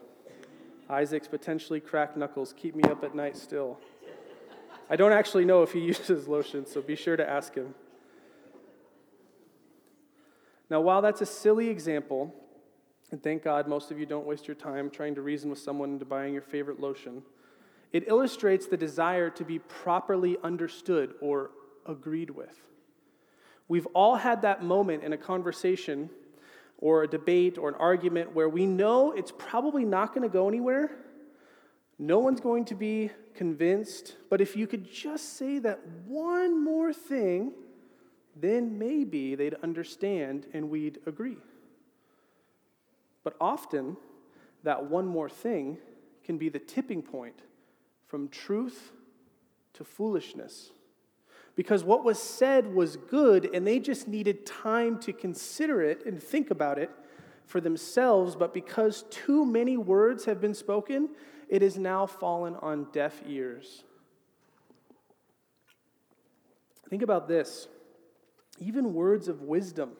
Isaac's 0.88 1.28
potentially 1.28 1.80
cracked 1.80 2.16
knuckles 2.16 2.54
keep 2.56 2.74
me 2.74 2.82
up 2.84 3.04
at 3.04 3.14
night 3.14 3.36
still. 3.36 3.78
I 4.88 4.96
don't 4.96 5.12
actually 5.12 5.44
know 5.44 5.62
if 5.62 5.72
he 5.72 5.80
uses 5.94 6.28
lotion, 6.28 6.66
so 6.66 6.80
be 6.80 6.96
sure 6.96 7.16
to 7.16 7.28
ask 7.28 7.54
him. 7.54 7.74
Now, 10.68 10.80
while 10.80 11.00
that's 11.00 11.20
a 11.20 11.26
silly 11.26 11.68
example, 11.68 12.34
and 13.12 13.22
thank 13.22 13.44
God 13.44 13.68
most 13.68 13.90
of 13.92 14.00
you 14.00 14.06
don't 14.06 14.26
waste 14.26 14.48
your 14.48 14.56
time 14.56 14.90
trying 14.90 15.14
to 15.14 15.22
reason 15.22 15.48
with 15.48 15.60
someone 15.60 15.90
into 15.90 16.04
buying 16.04 16.32
your 16.32 16.42
favorite 16.42 16.80
lotion. 16.80 17.22
It 17.92 18.08
illustrates 18.08 18.66
the 18.66 18.76
desire 18.76 19.30
to 19.30 19.44
be 19.44 19.58
properly 19.58 20.36
understood 20.42 21.14
or 21.20 21.50
agreed 21.86 22.30
with. 22.30 22.60
We've 23.68 23.86
all 23.94 24.16
had 24.16 24.42
that 24.42 24.62
moment 24.62 25.02
in 25.02 25.12
a 25.12 25.18
conversation 25.18 26.10
or 26.78 27.02
a 27.02 27.08
debate 27.08 27.58
or 27.58 27.68
an 27.68 27.74
argument 27.76 28.34
where 28.34 28.48
we 28.48 28.66
know 28.66 29.12
it's 29.12 29.32
probably 29.36 29.84
not 29.84 30.14
going 30.14 30.22
to 30.22 30.32
go 30.32 30.48
anywhere. 30.48 30.90
No 31.98 32.18
one's 32.18 32.40
going 32.40 32.66
to 32.66 32.74
be 32.74 33.10
convinced, 33.34 34.16
but 34.28 34.40
if 34.40 34.56
you 34.56 34.66
could 34.66 34.90
just 34.90 35.36
say 35.36 35.58
that 35.60 35.80
one 36.06 36.62
more 36.62 36.92
thing, 36.92 37.52
then 38.38 38.78
maybe 38.78 39.34
they'd 39.34 39.54
understand 39.62 40.46
and 40.52 40.68
we'd 40.68 40.98
agree. 41.06 41.38
But 43.24 43.34
often, 43.40 43.96
that 44.62 44.90
one 44.90 45.06
more 45.06 45.28
thing 45.28 45.78
can 46.22 46.36
be 46.36 46.48
the 46.48 46.58
tipping 46.58 47.02
point 47.02 47.40
from 48.16 48.28
truth 48.28 48.92
to 49.74 49.84
foolishness. 49.84 50.70
Because 51.54 51.84
what 51.84 52.02
was 52.02 52.18
said 52.18 52.74
was 52.74 52.96
good, 52.96 53.50
and 53.52 53.66
they 53.66 53.78
just 53.78 54.08
needed 54.08 54.46
time 54.46 54.98
to 55.00 55.12
consider 55.12 55.82
it 55.82 56.06
and 56.06 56.22
think 56.22 56.50
about 56.50 56.78
it 56.78 56.90
for 57.44 57.60
themselves. 57.60 58.34
But 58.34 58.54
because 58.54 59.04
too 59.10 59.44
many 59.44 59.76
words 59.76 60.24
have 60.24 60.40
been 60.40 60.54
spoken, 60.54 61.10
it 61.50 61.60
has 61.60 61.76
now 61.76 62.06
fallen 62.06 62.56
on 62.62 62.86
deaf 62.90 63.20
ears. 63.28 63.84
Think 66.88 67.02
about 67.02 67.28
this 67.28 67.68
even 68.58 68.94
words 68.94 69.28
of 69.28 69.42
wisdom, 69.42 69.90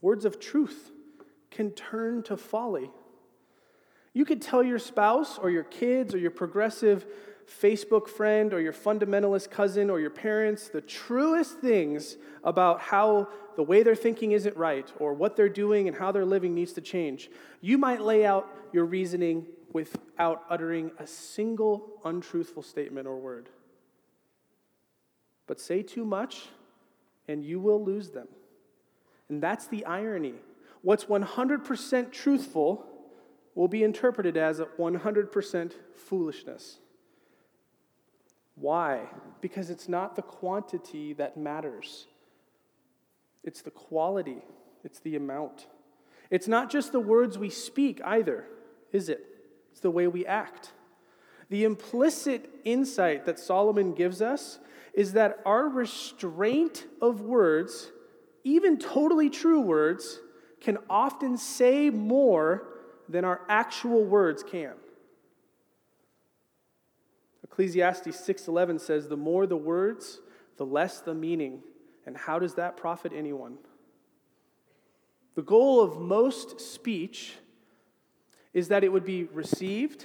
words 0.00 0.24
of 0.24 0.40
truth, 0.40 0.92
can 1.50 1.72
turn 1.72 2.22
to 2.22 2.38
folly. 2.38 2.90
You 4.14 4.24
could 4.24 4.40
tell 4.40 4.62
your 4.62 4.78
spouse 4.78 5.38
or 5.38 5.50
your 5.50 5.64
kids 5.64 6.14
or 6.14 6.18
your 6.18 6.30
progressive 6.30 7.04
Facebook 7.46 8.08
friend 8.08 8.52
or 8.52 8.60
your 8.60 8.72
fundamentalist 8.72 9.50
cousin 9.50 9.90
or 9.90 10.00
your 10.00 10.10
parents 10.10 10.68
the 10.68 10.80
truest 10.80 11.58
things 11.58 12.16
about 12.42 12.80
how 12.80 13.28
the 13.56 13.62
way 13.62 13.82
they're 13.82 13.94
thinking 13.94 14.32
isn't 14.32 14.56
right 14.56 14.92
or 14.98 15.14
what 15.14 15.36
they're 15.36 15.48
doing 15.48 15.88
and 15.88 15.96
how 15.96 16.10
they're 16.10 16.24
living 16.24 16.54
needs 16.54 16.72
to 16.72 16.80
change. 16.80 17.30
You 17.60 17.78
might 17.78 18.00
lay 18.00 18.24
out 18.24 18.48
your 18.72 18.84
reasoning 18.84 19.46
without 19.72 20.44
uttering 20.48 20.90
a 20.98 21.06
single 21.06 22.00
untruthful 22.04 22.62
statement 22.62 23.06
or 23.06 23.18
word. 23.18 23.48
But 25.46 25.60
say 25.60 25.82
too 25.82 26.04
much, 26.04 26.46
and 27.28 27.44
you 27.44 27.60
will 27.60 27.84
lose 27.84 28.10
them. 28.10 28.28
And 29.28 29.42
that's 29.42 29.66
the 29.66 29.84
irony. 29.84 30.34
What's 30.82 31.04
100% 31.04 32.12
truthful 32.12 32.86
will 33.54 33.68
be 33.68 33.82
interpreted 33.82 34.36
as 34.36 34.60
100% 34.60 35.72
foolishness. 35.94 36.78
Why? 38.56 39.08
Because 39.40 39.70
it's 39.70 39.88
not 39.88 40.16
the 40.16 40.22
quantity 40.22 41.12
that 41.14 41.36
matters, 41.36 42.06
it's 43.42 43.62
the 43.62 43.70
quality, 43.70 44.42
it's 44.84 45.00
the 45.00 45.16
amount. 45.16 45.66
It's 46.30 46.48
not 46.48 46.70
just 46.70 46.92
the 46.92 47.00
words 47.00 47.38
we 47.38 47.50
speak 47.50 48.00
either, 48.04 48.46
is 48.92 49.08
it? 49.08 49.24
It's 49.70 49.80
the 49.80 49.90
way 49.90 50.06
we 50.06 50.24
act. 50.24 50.72
The 51.50 51.64
implicit 51.64 52.48
insight 52.64 53.26
that 53.26 53.38
Solomon 53.38 53.92
gives 53.92 54.22
us 54.22 54.58
is 54.94 55.12
that 55.12 55.40
our 55.44 55.68
restraint 55.68 56.86
of 57.02 57.20
words, 57.20 57.90
even 58.44 58.78
totally 58.78 59.28
true 59.28 59.60
words, 59.60 60.20
can 60.60 60.78
often 60.88 61.36
say 61.36 61.90
more 61.90 62.66
than 63.08 63.24
our 63.24 63.42
actual 63.48 64.04
words 64.04 64.42
can. 64.42 64.72
Ecclesiastes 67.54 68.16
6:11 68.16 68.80
says 68.80 69.08
the 69.08 69.16
more 69.16 69.46
the 69.46 69.56
words, 69.56 70.20
the 70.56 70.66
less 70.66 71.00
the 71.00 71.14
meaning. 71.14 71.62
And 72.04 72.16
how 72.16 72.40
does 72.40 72.54
that 72.54 72.76
profit 72.76 73.12
anyone? 73.14 73.58
The 75.36 75.42
goal 75.42 75.80
of 75.80 76.00
most 76.00 76.60
speech 76.60 77.36
is 78.52 78.66
that 78.68 78.82
it 78.82 78.90
would 78.90 79.04
be 79.04 79.24
received, 79.24 80.04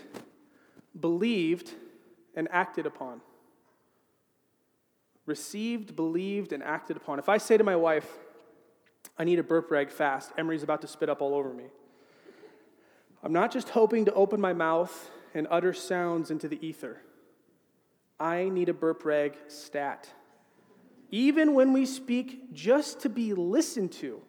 believed, 0.99 1.73
and 2.35 2.47
acted 2.51 2.85
upon. 2.85 3.19
Received, 5.25 5.95
believed, 5.95 6.53
and 6.53 6.61
acted 6.61 6.97
upon. 6.97 7.17
If 7.17 7.29
I 7.29 7.39
say 7.39 7.57
to 7.57 7.63
my 7.63 7.75
wife, 7.75 8.19
I 9.17 9.23
need 9.23 9.39
a 9.39 9.43
burp 9.43 9.71
rag 9.71 9.89
fast, 9.89 10.31
Emery's 10.37 10.61
about 10.61 10.81
to 10.81 10.87
spit 10.87 11.09
up 11.09 11.19
all 11.19 11.33
over 11.33 11.51
me. 11.51 11.65
I'm 13.23 13.33
not 13.33 13.51
just 13.51 13.69
hoping 13.69 14.05
to 14.05 14.13
open 14.13 14.39
my 14.39 14.53
mouth 14.53 15.09
and 15.33 15.47
utter 15.49 15.73
sounds 15.73 16.29
into 16.29 16.47
the 16.47 16.63
ether. 16.65 17.01
I 18.19 18.49
need 18.49 18.69
a 18.69 18.73
burp 18.73 19.05
rag 19.05 19.37
stat. 19.47 20.09
Even 21.11 21.53
when 21.53 21.73
we 21.73 21.85
speak 21.85 22.53
just 22.53 22.99
to 23.01 23.09
be 23.09 23.33
listened 23.33 23.91
to, 23.93 24.21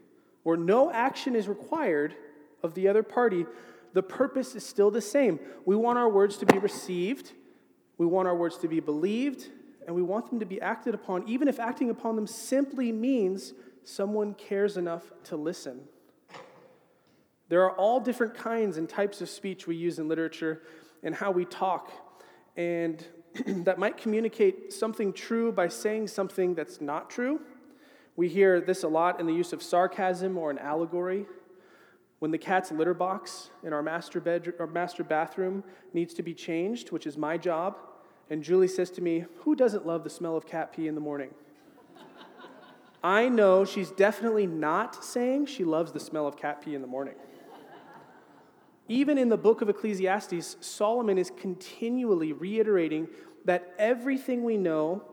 where 0.43 0.57
no 0.57 0.91
action 0.91 1.37
is 1.37 1.49
required 1.49 2.15
of 2.63 2.75
the 2.75 2.89
other 2.89 3.03
party, 3.03 3.47
the 3.93 4.03
purpose 4.03 4.55
is 4.55 4.65
still 4.65 4.91
the 4.91 5.01
same. 5.01 5.41
We 5.67 5.77
want 5.77 5.99
our 5.99 6.09
words 6.09 6.39
to 6.39 6.47
be 6.47 6.59
received, 6.59 7.33
we 7.99 8.07
want 8.07 8.29
our 8.29 8.37
words 8.37 8.57
to 8.59 8.69
be 8.69 8.81
believed, 8.81 9.49
and 9.87 9.95
we 9.95 10.03
want 10.03 10.31
them 10.31 10.41
to 10.41 10.47
be 10.47 10.61
acted 10.61 10.95
upon, 10.95 11.29
even 11.29 11.49
if 11.49 11.59
acting 11.59 11.91
upon 11.91 12.17
them 12.17 12.27
simply 12.27 12.93
means 12.93 13.53
someone 13.85 14.35
cares 14.35 14.77
enough 14.77 15.13
to 15.25 15.37
listen. 15.37 15.81
There 17.49 17.65
are 17.65 17.73
all 17.73 17.99
different 17.99 18.35
kinds 18.35 18.77
and 18.77 18.89
types 18.89 19.21
of 19.21 19.29
speech 19.29 19.67
we 19.67 19.75
use 19.75 19.99
in 19.99 20.07
literature 20.09 20.63
and 21.03 21.15
how 21.15 21.33
we 21.33 21.45
talk, 21.45 21.91
and 22.57 23.05
that 23.47 23.79
might 23.79 23.97
communicate 23.97 24.73
something 24.73 25.13
true 25.13 25.53
by 25.53 25.69
saying 25.69 26.09
something 26.09 26.55
that's 26.55 26.81
not 26.81 27.11
true. 27.11 27.41
We 28.17 28.29
hear 28.29 28.61
this 28.61 28.83
a 28.83 28.89
lot 28.89 29.21
in 29.21 29.27
the 29.27 29.33
use 29.33 29.53
of 29.53 29.63
sarcasm 29.63 30.37
or 30.37 30.51
an 30.51 30.59
allegory. 30.59 31.27
When 32.19 32.31
the 32.31 32.39
cat's 32.39 32.71
litter 32.71 32.93
box 32.93 33.51
in 33.63 33.73
our 33.73 33.83
master, 33.83 34.21
bedroom, 34.21 34.57
our 34.61 34.67
master 34.67 35.03
bathroom 35.03 35.65
needs 35.95 36.13
to 36.15 36.23
be 36.23 36.35
changed, 36.35 36.93
which 36.93 37.07
is 37.07 37.17
my 37.17 37.39
job, 37.39 37.77
and 38.29 38.43
Julie 38.43 38.69
says 38.69 38.91
to 38.93 39.01
me, 39.01 39.25
Who 39.45 39.57
doesn't 39.57 39.87
love 39.87 40.05
the 40.05 40.11
smell 40.11 40.37
of 40.37 40.47
cat 40.47 40.73
pee 40.73 40.87
in 40.87 40.95
the 40.95 41.01
morning? 41.01 41.31
I 43.03 43.29
know 43.29 43.65
she's 43.65 43.91
definitely 43.91 44.47
not 44.47 45.03
saying 45.03 45.47
she 45.47 45.65
loves 45.65 45.93
the 45.93 46.01
smell 46.01 46.27
of 46.27 46.37
cat 46.37 46.63
pee 46.63 46.75
in 46.75 46.83
the 46.83 46.87
morning. 46.87 47.15
Even 48.91 49.19
in 49.19 49.29
the 49.29 49.37
book 49.37 49.63
of 49.63 49.69
Ecclesiastes, 49.69 50.57
Solomon 50.59 51.17
is 51.17 51.31
continually 51.37 52.33
reiterating 52.33 53.07
that 53.45 53.73
everything 53.79 54.43
we 54.43 54.57
know 54.57 55.05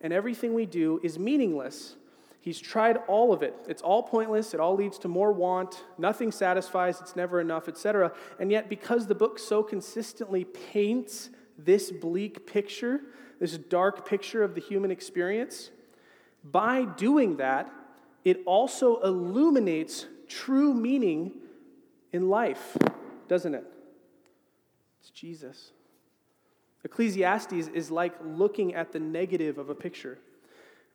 and 0.00 0.12
everything 0.12 0.54
we 0.54 0.66
do 0.66 1.00
is 1.02 1.18
meaningless. 1.18 1.96
He's 2.40 2.60
tried 2.60 2.98
all 3.08 3.32
of 3.32 3.42
it. 3.42 3.56
It's 3.66 3.82
all 3.82 4.04
pointless. 4.04 4.54
It 4.54 4.60
all 4.60 4.76
leads 4.76 5.00
to 5.00 5.08
more 5.08 5.32
want. 5.32 5.82
Nothing 5.98 6.30
satisfies. 6.30 7.00
It's 7.00 7.16
never 7.16 7.40
enough, 7.40 7.66
etc. 7.66 8.12
And 8.38 8.52
yet, 8.52 8.68
because 8.68 9.08
the 9.08 9.16
book 9.16 9.40
so 9.40 9.64
consistently 9.64 10.44
paints 10.44 11.30
this 11.58 11.90
bleak 11.90 12.46
picture, 12.46 13.00
this 13.40 13.58
dark 13.58 14.08
picture 14.08 14.44
of 14.44 14.54
the 14.54 14.60
human 14.60 14.92
experience, 14.92 15.72
by 16.44 16.84
doing 16.84 17.38
that, 17.38 17.68
it 18.24 18.42
also 18.46 19.00
illuminates 19.00 20.06
true 20.28 20.72
meaning 20.72 21.32
in 22.12 22.28
life 22.28 22.76
doesn't 23.28 23.54
it? 23.54 23.64
It's 25.00 25.10
Jesus. 25.10 25.70
Ecclesiastes 26.84 27.68
is 27.68 27.90
like 27.90 28.14
looking 28.24 28.74
at 28.74 28.92
the 28.92 29.00
negative 29.00 29.58
of 29.58 29.70
a 29.70 29.74
picture. 29.74 30.18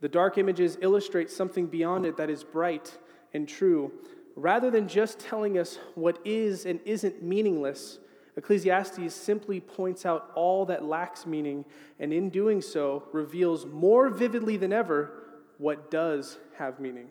The 0.01 0.09
dark 0.09 0.37
images 0.37 0.77
illustrate 0.81 1.29
something 1.29 1.67
beyond 1.67 2.05
it 2.05 2.17
that 2.17 2.29
is 2.29 2.43
bright 2.43 2.97
and 3.33 3.47
true. 3.47 3.91
Rather 4.35 4.71
than 4.71 4.87
just 4.87 5.19
telling 5.19 5.57
us 5.57 5.79
what 5.95 6.19
is 6.23 6.65
and 6.65 6.79
isn't 6.85 7.21
meaningless, 7.21 7.99
Ecclesiastes 8.37 9.13
simply 9.13 9.59
points 9.59 10.05
out 10.05 10.31
all 10.33 10.65
that 10.65 10.85
lacks 10.85 11.25
meaning, 11.25 11.65
and 11.99 12.13
in 12.13 12.29
doing 12.29 12.61
so, 12.61 13.03
reveals 13.11 13.65
more 13.65 14.09
vividly 14.09 14.55
than 14.55 14.71
ever 14.71 15.11
what 15.57 15.91
does 15.91 16.37
have 16.57 16.79
meaning. 16.79 17.09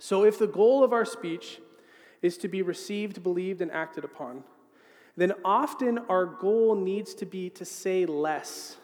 So, 0.00 0.24
if 0.24 0.40
the 0.40 0.48
goal 0.48 0.82
of 0.82 0.92
our 0.92 1.04
speech 1.04 1.60
is 2.22 2.38
to 2.38 2.48
be 2.48 2.62
received, 2.62 3.22
believed, 3.22 3.60
and 3.60 3.70
acted 3.70 4.04
upon, 4.04 4.44
then 5.16 5.32
often 5.44 5.98
our 6.08 6.24
goal 6.24 6.74
needs 6.74 7.12
to 7.14 7.26
be 7.26 7.50
to 7.50 7.64
say 7.64 8.06
less, 8.06 8.76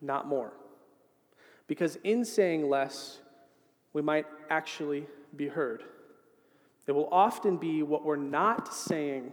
not 0.00 0.26
more. 0.26 0.52
Because 1.66 1.96
in 2.04 2.24
saying 2.24 2.68
less, 2.68 3.20
we 3.92 4.02
might 4.02 4.26
actually 4.50 5.06
be 5.34 5.48
heard. 5.48 5.84
It 6.86 6.92
will 6.92 7.08
often 7.12 7.56
be 7.56 7.82
what 7.82 8.04
we're 8.04 8.16
not 8.16 8.74
saying 8.74 9.32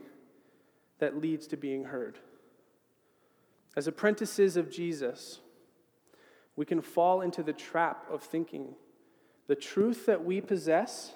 that 1.00 1.19
leads 1.19 1.48
to 1.48 1.58
being 1.58 1.86
heard. 1.86 2.19
As 3.76 3.88
apprentices 3.88 4.56
of 4.56 4.72
Jesus, 4.72 5.39
we 6.56 6.65
can 6.65 6.82
fall 6.82 7.22
into 7.22 7.41
the 7.41 7.54
trap 7.54 8.06
of 8.12 8.22
thinking 8.22 8.76
the 9.48 9.56
truth 9.56 10.06
that 10.06 10.24
we 10.24 10.41
possess 10.41 11.15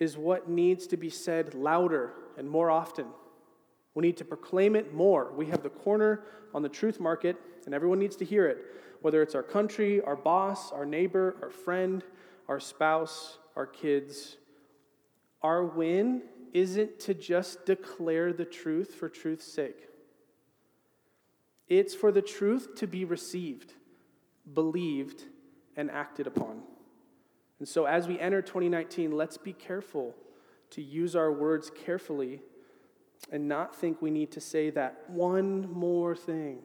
is 0.00 0.16
what 0.16 0.48
needs 0.48 0.86
to 0.86 0.96
be 0.96 1.10
said 1.10 1.54
louder 1.54 2.12
and 2.36 2.48
more 2.48 2.70
often. 2.70 3.06
We 3.94 4.02
need 4.02 4.16
to 4.18 4.24
proclaim 4.24 4.76
it 4.76 4.94
more. 4.94 5.32
We 5.32 5.46
have 5.46 5.62
the 5.62 5.70
corner 5.70 6.24
on 6.54 6.62
the 6.62 6.68
truth 6.68 7.00
market, 7.00 7.36
and 7.66 7.74
everyone 7.74 7.98
needs 7.98 8.16
to 8.16 8.24
hear 8.24 8.46
it, 8.46 8.58
whether 9.02 9.22
it's 9.22 9.34
our 9.34 9.42
country, 9.42 10.00
our 10.02 10.16
boss, 10.16 10.70
our 10.72 10.86
neighbor, 10.86 11.36
our 11.42 11.50
friend, 11.50 12.04
our 12.48 12.60
spouse, 12.60 13.38
our 13.56 13.66
kids. 13.66 14.36
Our 15.42 15.64
win 15.64 16.22
isn't 16.52 17.00
to 17.00 17.14
just 17.14 17.66
declare 17.66 18.32
the 18.32 18.44
truth 18.44 18.94
for 18.94 19.08
truth's 19.08 19.52
sake, 19.52 19.88
it's 21.68 21.94
for 21.94 22.10
the 22.10 22.22
truth 22.22 22.76
to 22.76 22.86
be 22.86 23.04
received, 23.04 23.74
believed, 24.54 25.24
and 25.76 25.90
acted 25.90 26.26
upon. 26.26 26.62
And 27.58 27.68
so, 27.68 27.86
as 27.86 28.06
we 28.06 28.18
enter 28.18 28.40
2019, 28.40 29.12
let's 29.12 29.36
be 29.36 29.52
careful 29.52 30.14
to 30.70 30.82
use 30.82 31.16
our 31.16 31.32
words 31.32 31.70
carefully 31.70 32.40
and 33.32 33.48
not 33.48 33.74
think 33.74 34.00
we 34.00 34.10
need 34.10 34.30
to 34.32 34.40
say 34.40 34.70
that 34.70 35.08
one 35.08 35.70
more 35.72 36.14
thing. 36.14 36.60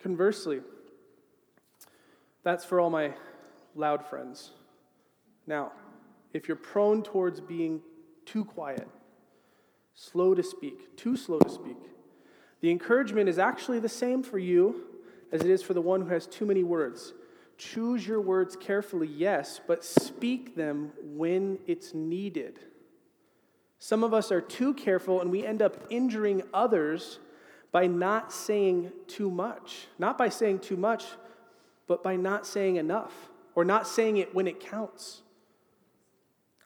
Conversely, 0.00 0.60
that's 2.42 2.64
for 2.64 2.80
all 2.80 2.90
my 2.90 3.14
loud 3.74 4.04
friends. 4.04 4.50
Now, 5.46 5.72
if 6.32 6.48
you're 6.48 6.56
prone 6.56 7.02
towards 7.02 7.40
being 7.40 7.80
too 8.26 8.44
quiet, 8.44 8.86
slow 9.94 10.34
to 10.34 10.42
speak, 10.42 10.96
too 10.96 11.16
slow 11.16 11.38
to 11.38 11.48
speak, 11.48 11.78
the 12.60 12.70
encouragement 12.70 13.28
is 13.28 13.38
actually 13.38 13.78
the 13.78 13.88
same 13.88 14.22
for 14.22 14.38
you 14.38 14.84
as 15.32 15.40
it 15.40 15.48
is 15.48 15.62
for 15.62 15.74
the 15.74 15.80
one 15.80 16.02
who 16.02 16.08
has 16.08 16.26
too 16.26 16.44
many 16.44 16.62
words. 16.62 17.14
Choose 17.56 18.06
your 18.06 18.20
words 18.20 18.56
carefully, 18.56 19.06
yes, 19.06 19.60
but 19.66 19.84
speak 19.84 20.56
them 20.56 20.92
when 21.02 21.58
it's 21.66 21.94
needed. 21.94 22.58
Some 23.78 24.02
of 24.02 24.14
us 24.14 24.32
are 24.32 24.40
too 24.40 24.74
careful 24.74 25.20
and 25.20 25.30
we 25.30 25.44
end 25.44 25.62
up 25.62 25.86
injuring 25.90 26.42
others 26.52 27.18
by 27.70 27.86
not 27.86 28.32
saying 28.32 28.92
too 29.06 29.30
much. 29.30 29.88
Not 29.98 30.16
by 30.16 30.28
saying 30.28 30.60
too 30.60 30.76
much, 30.76 31.04
but 31.86 32.02
by 32.02 32.16
not 32.16 32.46
saying 32.46 32.76
enough 32.76 33.12
or 33.54 33.64
not 33.64 33.86
saying 33.86 34.16
it 34.16 34.34
when 34.34 34.46
it 34.46 34.60
counts. 34.60 35.22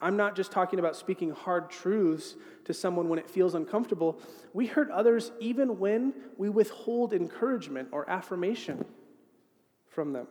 I'm 0.01 0.17
not 0.17 0.37
just 0.37 0.53
talking 0.53 0.79
about 0.79 0.95
speaking 0.97 1.31
hard 1.31 1.71
truths 1.71 2.37
to 2.67 2.73
someone 2.73 3.09
when 3.09 3.19
it 3.19 3.29
feels 3.29 3.55
uncomfortable. 3.55 4.21
We 4.53 4.67
hurt 4.67 4.91
others 4.91 5.33
even 5.41 5.79
when 5.79 6.15
we 6.37 6.49
withhold 6.49 7.13
encouragement 7.13 7.89
or 7.91 8.09
affirmation 8.09 8.85
from 9.89 10.13
them. 10.13 10.29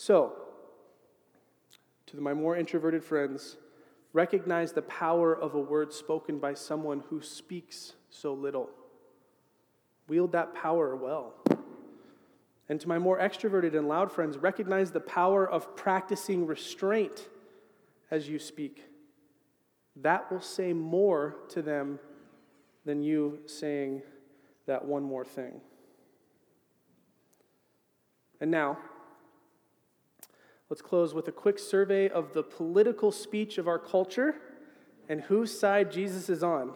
So, 0.00 0.32
to 2.06 2.20
my 2.20 2.32
more 2.32 2.56
introverted 2.56 3.02
friends, 3.02 3.56
recognize 4.12 4.72
the 4.72 4.82
power 4.82 5.36
of 5.36 5.56
a 5.56 5.58
word 5.58 5.92
spoken 5.92 6.38
by 6.38 6.54
someone 6.54 7.02
who 7.10 7.20
speaks 7.20 7.94
so 8.08 8.32
little. 8.32 8.70
Wield 10.06 10.30
that 10.30 10.54
power 10.54 10.94
well. 10.94 11.34
And 12.68 12.80
to 12.80 12.86
my 12.86 13.00
more 13.00 13.18
extroverted 13.18 13.76
and 13.76 13.88
loud 13.88 14.12
friends, 14.12 14.38
recognize 14.38 14.92
the 14.92 15.00
power 15.00 15.50
of 15.50 15.74
practicing 15.74 16.46
restraint 16.46 17.26
as 18.08 18.28
you 18.28 18.38
speak. 18.38 18.84
That 19.96 20.30
will 20.30 20.40
say 20.40 20.72
more 20.72 21.34
to 21.48 21.60
them 21.60 21.98
than 22.84 23.02
you 23.02 23.40
saying 23.46 24.02
that 24.66 24.84
one 24.84 25.02
more 25.02 25.24
thing. 25.24 25.60
And 28.40 28.52
now, 28.52 28.78
let's 30.70 30.82
close 30.82 31.14
with 31.14 31.28
a 31.28 31.32
quick 31.32 31.58
survey 31.58 32.08
of 32.08 32.34
the 32.34 32.42
political 32.42 33.10
speech 33.10 33.58
of 33.58 33.66
our 33.66 33.78
culture 33.78 34.36
and 35.08 35.22
whose 35.22 35.58
side 35.58 35.90
Jesus 35.90 36.28
is 36.28 36.42
on. 36.42 36.72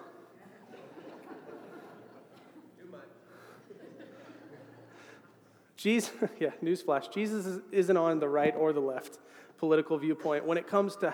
Jesus, 5.77 6.13
yeah, 6.39 6.51
newsflash. 6.63 7.13
Jesus 7.13 7.61
isn't 7.73 7.97
on 7.97 8.21
the 8.21 8.29
right 8.29 8.55
or 8.57 8.73
the 8.73 8.81
left 8.81 9.19
political 9.59 9.99
viewpoint 9.99 10.45
when 10.45 10.57
it 10.57 10.67
comes 10.67 10.97
to 10.97 11.13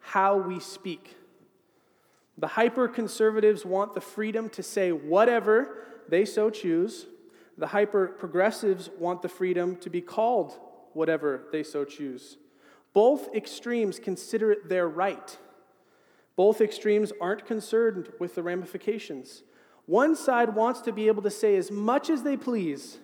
how 0.00 0.36
we 0.36 0.60
speak. 0.60 1.16
The 2.38 2.46
hyper 2.46 2.86
conservatives 2.86 3.64
want 3.64 3.94
the 3.94 4.00
freedom 4.00 4.48
to 4.50 4.62
say 4.62 4.92
whatever 4.92 5.84
they 6.08 6.24
so 6.24 6.50
choose. 6.50 7.06
The 7.58 7.68
hyper 7.68 8.08
progressives 8.08 8.88
want 8.98 9.22
the 9.22 9.28
freedom 9.28 9.76
to 9.76 9.90
be 9.90 10.00
called 10.00 10.58
whatever 10.92 11.44
they 11.52 11.62
so 11.62 11.84
choose. 11.84 12.36
Both 12.92 13.34
extremes 13.34 13.98
consider 13.98 14.52
it 14.52 14.68
their 14.68 14.88
right. 14.88 15.38
Both 16.36 16.60
extremes 16.60 17.12
aren't 17.20 17.46
concerned 17.46 18.10
with 18.18 18.34
the 18.34 18.42
ramifications. 18.42 19.42
One 19.86 20.16
side 20.16 20.54
wants 20.54 20.80
to 20.82 20.92
be 20.92 21.08
able 21.08 21.22
to 21.22 21.30
say 21.30 21.56
as 21.56 21.70
much 21.70 22.10
as 22.10 22.22
they 22.22 22.36
please 22.36 22.98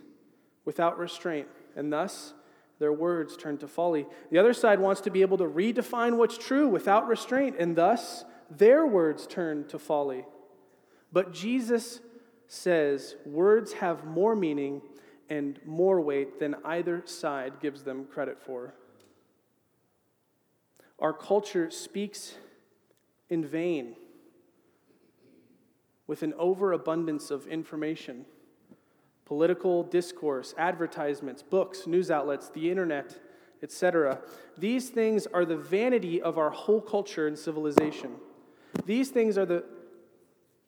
without 0.64 0.98
restraint, 0.98 1.48
and 1.76 1.92
thus 1.92 2.32
their 2.78 2.92
words 2.92 3.36
turn 3.36 3.58
to 3.58 3.68
folly. 3.68 4.06
The 4.30 4.38
other 4.38 4.52
side 4.52 4.80
wants 4.80 5.00
to 5.02 5.10
be 5.10 5.22
able 5.22 5.38
to 5.38 5.44
redefine 5.44 6.16
what's 6.16 6.38
true 6.38 6.68
without 6.68 7.08
restraint, 7.08 7.56
and 7.58 7.76
thus 7.76 8.24
their 8.50 8.86
words 8.86 9.26
turn 9.26 9.66
to 9.68 9.78
folly. 9.78 10.24
But 11.12 11.32
Jesus 11.32 12.00
says 12.48 13.16
words 13.24 13.74
have 13.74 14.04
more 14.04 14.36
meaning 14.36 14.82
and 15.28 15.58
more 15.64 16.00
weight 16.00 16.38
than 16.38 16.56
either 16.64 17.02
side 17.04 17.54
gives 17.60 17.82
them 17.82 18.04
credit 18.04 18.38
for. 18.38 18.74
Our 20.98 21.12
culture 21.12 21.70
speaks 21.70 22.34
in 23.28 23.44
vain 23.44 23.96
with 26.06 26.22
an 26.22 26.32
overabundance 26.38 27.30
of 27.30 27.46
information 27.46 28.26
political 29.24 29.82
discourse, 29.82 30.54
advertisements, 30.56 31.42
books, 31.42 31.88
news 31.88 32.12
outlets, 32.12 32.48
the 32.50 32.70
internet, 32.70 33.18
etc. 33.60 34.20
These 34.56 34.90
things 34.90 35.26
are 35.26 35.44
the 35.44 35.56
vanity 35.56 36.22
of 36.22 36.38
our 36.38 36.50
whole 36.50 36.80
culture 36.80 37.26
and 37.26 37.36
civilization. 37.36 38.12
These 38.84 39.10
things 39.10 39.36
are 39.36 39.44
the, 39.44 39.64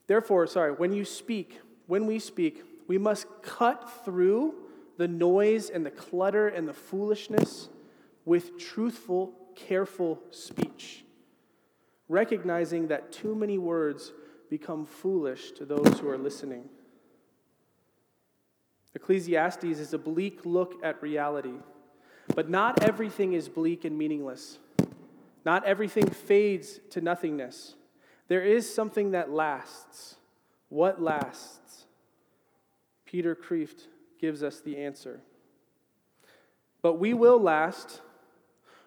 therefore, 0.08 0.48
sorry, 0.48 0.72
when 0.72 0.92
you 0.92 1.04
speak, 1.04 1.60
when 1.86 2.04
we 2.04 2.18
speak, 2.18 2.64
we 2.88 2.98
must 2.98 3.26
cut 3.42 4.04
through 4.04 4.54
the 4.96 5.06
noise 5.06 5.70
and 5.70 5.86
the 5.86 5.90
clutter 5.90 6.48
and 6.48 6.66
the 6.66 6.74
foolishness 6.74 7.68
with 8.24 8.58
truthful, 8.58 9.32
careful 9.54 10.20
speech, 10.30 11.04
recognizing 12.08 12.88
that 12.88 13.12
too 13.12 13.36
many 13.36 13.58
words 13.58 14.12
become 14.50 14.84
foolish 14.84 15.52
to 15.52 15.64
those 15.64 16.00
who 16.00 16.08
are 16.08 16.18
listening. 16.18 16.68
Ecclesiastes 18.94 19.64
is 19.64 19.94
a 19.94 19.98
bleak 19.98 20.44
look 20.44 20.74
at 20.82 21.00
reality. 21.00 21.54
But 22.34 22.50
not 22.50 22.82
everything 22.82 23.32
is 23.32 23.48
bleak 23.48 23.84
and 23.84 23.96
meaningless. 23.96 24.58
Not 25.44 25.64
everything 25.64 26.08
fades 26.08 26.80
to 26.90 27.00
nothingness. 27.00 27.74
There 28.28 28.42
is 28.42 28.72
something 28.72 29.12
that 29.12 29.30
lasts. 29.30 30.16
What 30.68 31.00
lasts? 31.00 31.86
Peter 33.10 33.34
Kreeft 33.34 33.86
gives 34.20 34.42
us 34.42 34.60
the 34.60 34.76
answer. 34.76 35.22
But 36.82 36.98
we 36.98 37.14
will 37.14 37.40
last. 37.40 38.02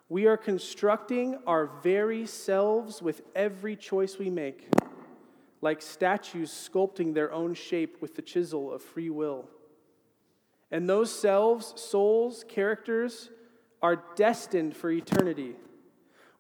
We 0.09 0.27
are 0.27 0.37
constructing 0.37 1.39
our 1.47 1.71
very 1.81 2.27
selves 2.27 3.01
with 3.01 3.23
every 3.35 3.75
choice 3.75 4.19
we 4.19 4.29
make, 4.29 4.69
like 5.61 5.81
statues 5.81 6.51
sculpting 6.51 7.15
their 7.15 7.33
own 7.33 7.55
shape 7.55 7.99
with 7.99 8.13
the 8.13 8.21
chisel 8.21 8.71
of 8.71 8.83
free 8.83 9.09
will. 9.09 9.49
And 10.69 10.87
those 10.87 11.11
selves, 11.11 11.73
souls, 11.81 12.45
characters 12.47 13.31
are 13.81 14.03
destined 14.15 14.75
for 14.75 14.91
eternity. 14.91 15.55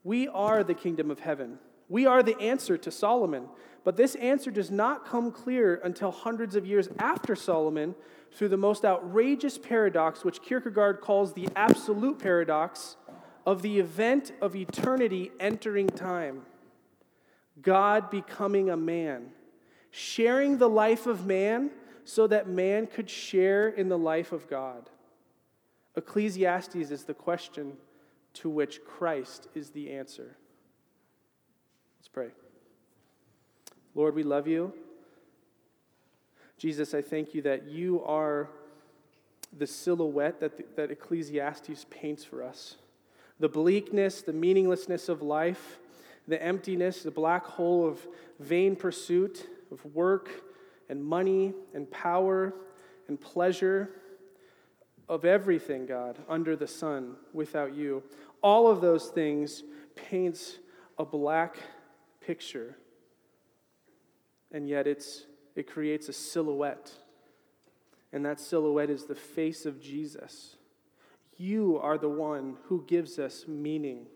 We 0.03 0.27
are 0.27 0.63
the 0.63 0.75
kingdom 0.75 1.09
of 1.09 1.21
heaven. 1.21 1.57
We 1.89 2.05
are 2.05 2.21
the 2.21 2.39
answer 2.39 2.77
to 2.77 2.91
Solomon. 2.91 3.47
But 3.83 3.97
this 3.97 4.15
answer 4.15 4.51
does 4.51 4.69
not 4.69 5.05
come 5.05 5.31
clear 5.31 5.81
until 5.83 6.11
hundreds 6.11 6.55
of 6.55 6.65
years 6.65 6.89
after 6.99 7.35
Solomon 7.35 7.95
through 8.31 8.49
the 8.49 8.57
most 8.57 8.85
outrageous 8.85 9.57
paradox, 9.57 10.23
which 10.23 10.41
Kierkegaard 10.41 11.01
calls 11.01 11.33
the 11.33 11.49
absolute 11.55 12.19
paradox 12.19 12.95
of 13.45 13.61
the 13.61 13.79
event 13.79 14.31
of 14.41 14.55
eternity 14.55 15.31
entering 15.39 15.87
time. 15.87 16.43
God 17.61 18.09
becoming 18.09 18.69
a 18.69 18.77
man, 18.77 19.31
sharing 19.89 20.57
the 20.57 20.69
life 20.69 21.07
of 21.07 21.25
man 21.25 21.71
so 22.05 22.27
that 22.27 22.47
man 22.47 22.87
could 22.87 23.09
share 23.09 23.69
in 23.69 23.89
the 23.89 23.97
life 23.97 24.31
of 24.31 24.47
God. 24.47 24.89
Ecclesiastes 25.95 26.75
is 26.75 27.03
the 27.03 27.13
question 27.13 27.73
to 28.33 28.49
which 28.49 28.83
Christ 28.85 29.47
is 29.53 29.71
the 29.71 29.91
answer. 29.91 30.37
Let's 31.99 32.07
pray. 32.07 32.29
Lord, 33.93 34.15
we 34.15 34.23
love 34.23 34.47
you. 34.47 34.73
Jesus, 36.57 36.93
I 36.93 37.01
thank 37.01 37.33
you 37.33 37.41
that 37.41 37.67
you 37.67 38.03
are 38.03 38.49
the 39.57 39.67
silhouette 39.67 40.39
that, 40.39 40.57
the, 40.57 40.65
that 40.75 40.91
Ecclesiastes 40.91 41.85
paints 41.89 42.23
for 42.23 42.43
us. 42.43 42.75
The 43.39 43.49
bleakness, 43.49 44.21
the 44.21 44.33
meaninglessness 44.33 45.09
of 45.09 45.21
life, 45.21 45.79
the 46.27 46.41
emptiness, 46.41 47.03
the 47.03 47.11
black 47.11 47.45
hole 47.45 47.87
of 47.87 47.99
vain 48.39 48.75
pursuit, 48.75 49.47
of 49.71 49.83
work, 49.93 50.29
and 50.89 51.03
money 51.03 51.53
and 51.73 51.89
power 51.89 52.53
and 53.07 53.19
pleasure 53.19 53.89
of 55.09 55.25
everything, 55.25 55.85
God, 55.85 56.17
under 56.29 56.55
the 56.55 56.67
sun 56.67 57.15
without 57.33 57.73
you. 57.73 58.03
All 58.41 58.67
of 58.67 58.81
those 58.81 59.07
things 59.07 59.63
paints 59.95 60.59
a 60.97 61.03
black 61.03 61.57
picture. 62.25 62.77
And 64.51 64.67
yet 64.67 64.87
it's, 64.87 65.25
it 65.55 65.69
creates 65.69 66.09
a 66.09 66.13
silhouette. 66.13 66.91
And 68.13 68.25
that 68.25 68.39
silhouette 68.39 68.89
is 68.89 69.05
the 69.05 69.15
face 69.15 69.65
of 69.65 69.81
Jesus. 69.81 70.55
You 71.37 71.79
are 71.81 71.97
the 71.97 72.09
one 72.09 72.57
who 72.65 72.83
gives 72.85 73.17
us 73.17 73.45
meaning 73.47 74.07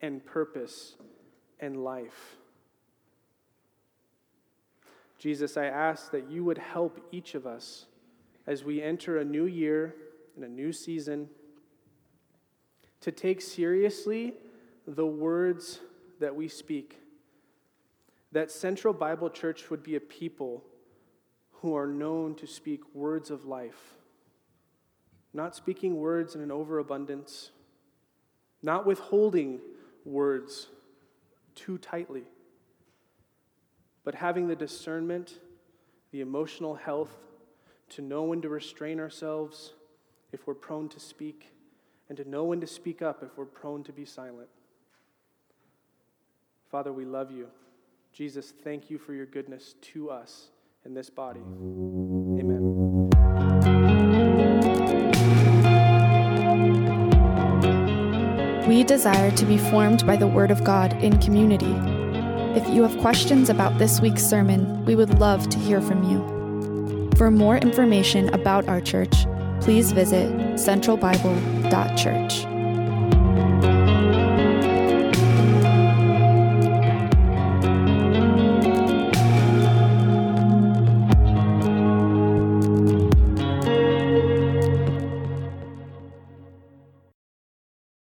and 0.00 0.24
purpose 0.24 0.96
and 1.58 1.82
life. 1.82 2.36
Jesus, 5.18 5.56
I 5.56 5.66
ask 5.66 6.12
that 6.12 6.30
you 6.30 6.44
would 6.44 6.58
help 6.58 7.00
each 7.10 7.34
of 7.34 7.46
us 7.46 7.86
as 8.46 8.62
we 8.62 8.80
enter 8.80 9.18
a 9.18 9.24
new 9.24 9.46
year 9.46 9.94
and 10.36 10.44
a 10.44 10.48
new 10.48 10.72
season 10.72 11.28
to 13.00 13.10
take 13.10 13.40
seriously 13.40 14.34
the 14.86 15.06
words 15.06 15.80
that 16.20 16.34
we 16.34 16.46
speak. 16.48 16.98
That 18.32 18.50
Central 18.50 18.92
Bible 18.92 19.30
Church 19.30 19.70
would 19.70 19.82
be 19.82 19.96
a 19.96 20.00
people 20.00 20.64
who 21.60 21.74
are 21.74 21.86
known 21.86 22.34
to 22.36 22.46
speak 22.46 22.80
words 22.94 23.30
of 23.30 23.44
life, 23.44 23.94
not 25.32 25.56
speaking 25.56 25.96
words 25.96 26.34
in 26.34 26.40
an 26.40 26.50
overabundance, 26.50 27.50
not 28.62 28.86
withholding 28.86 29.60
words 30.04 30.68
too 31.54 31.78
tightly, 31.78 32.24
but 34.04 34.14
having 34.14 34.46
the 34.46 34.56
discernment, 34.56 35.40
the 36.12 36.20
emotional 36.20 36.74
health 36.74 37.16
to 37.90 38.02
know 38.02 38.24
when 38.24 38.40
to 38.42 38.48
restrain 38.48 39.00
ourselves 39.00 39.72
if 40.32 40.46
we're 40.46 40.54
prone 40.54 40.88
to 40.90 41.00
speak, 41.00 41.52
and 42.08 42.16
to 42.18 42.28
know 42.28 42.44
when 42.44 42.60
to 42.60 42.66
speak 42.66 43.02
up 43.02 43.22
if 43.22 43.36
we're 43.36 43.44
prone 43.44 43.82
to 43.82 43.92
be 43.92 44.04
silent. 44.04 44.48
Father, 46.70 46.92
we 46.92 47.04
love 47.04 47.32
you. 47.32 47.48
Jesus, 48.18 48.52
thank 48.64 48.90
you 48.90 48.98
for 48.98 49.14
your 49.14 49.26
goodness 49.26 49.76
to 49.80 50.10
us 50.10 50.48
in 50.84 50.92
this 50.92 51.08
body. 51.08 51.38
Amen. 51.38 52.64
We 58.66 58.82
desire 58.82 59.30
to 59.30 59.46
be 59.46 59.56
formed 59.56 60.04
by 60.04 60.16
the 60.16 60.26
Word 60.26 60.50
of 60.50 60.64
God 60.64 60.94
in 60.94 61.20
community. 61.20 61.72
If 62.60 62.68
you 62.74 62.82
have 62.82 62.98
questions 62.98 63.50
about 63.50 63.78
this 63.78 64.00
week's 64.00 64.24
sermon, 64.24 64.84
we 64.84 64.96
would 64.96 65.20
love 65.20 65.48
to 65.50 65.58
hear 65.60 65.80
from 65.80 66.02
you. 66.02 67.12
For 67.16 67.30
more 67.30 67.58
information 67.58 68.34
about 68.34 68.68
our 68.68 68.80
church, 68.80 69.14
please 69.60 69.92
visit 69.92 70.28
centralbible.church. 70.56 72.47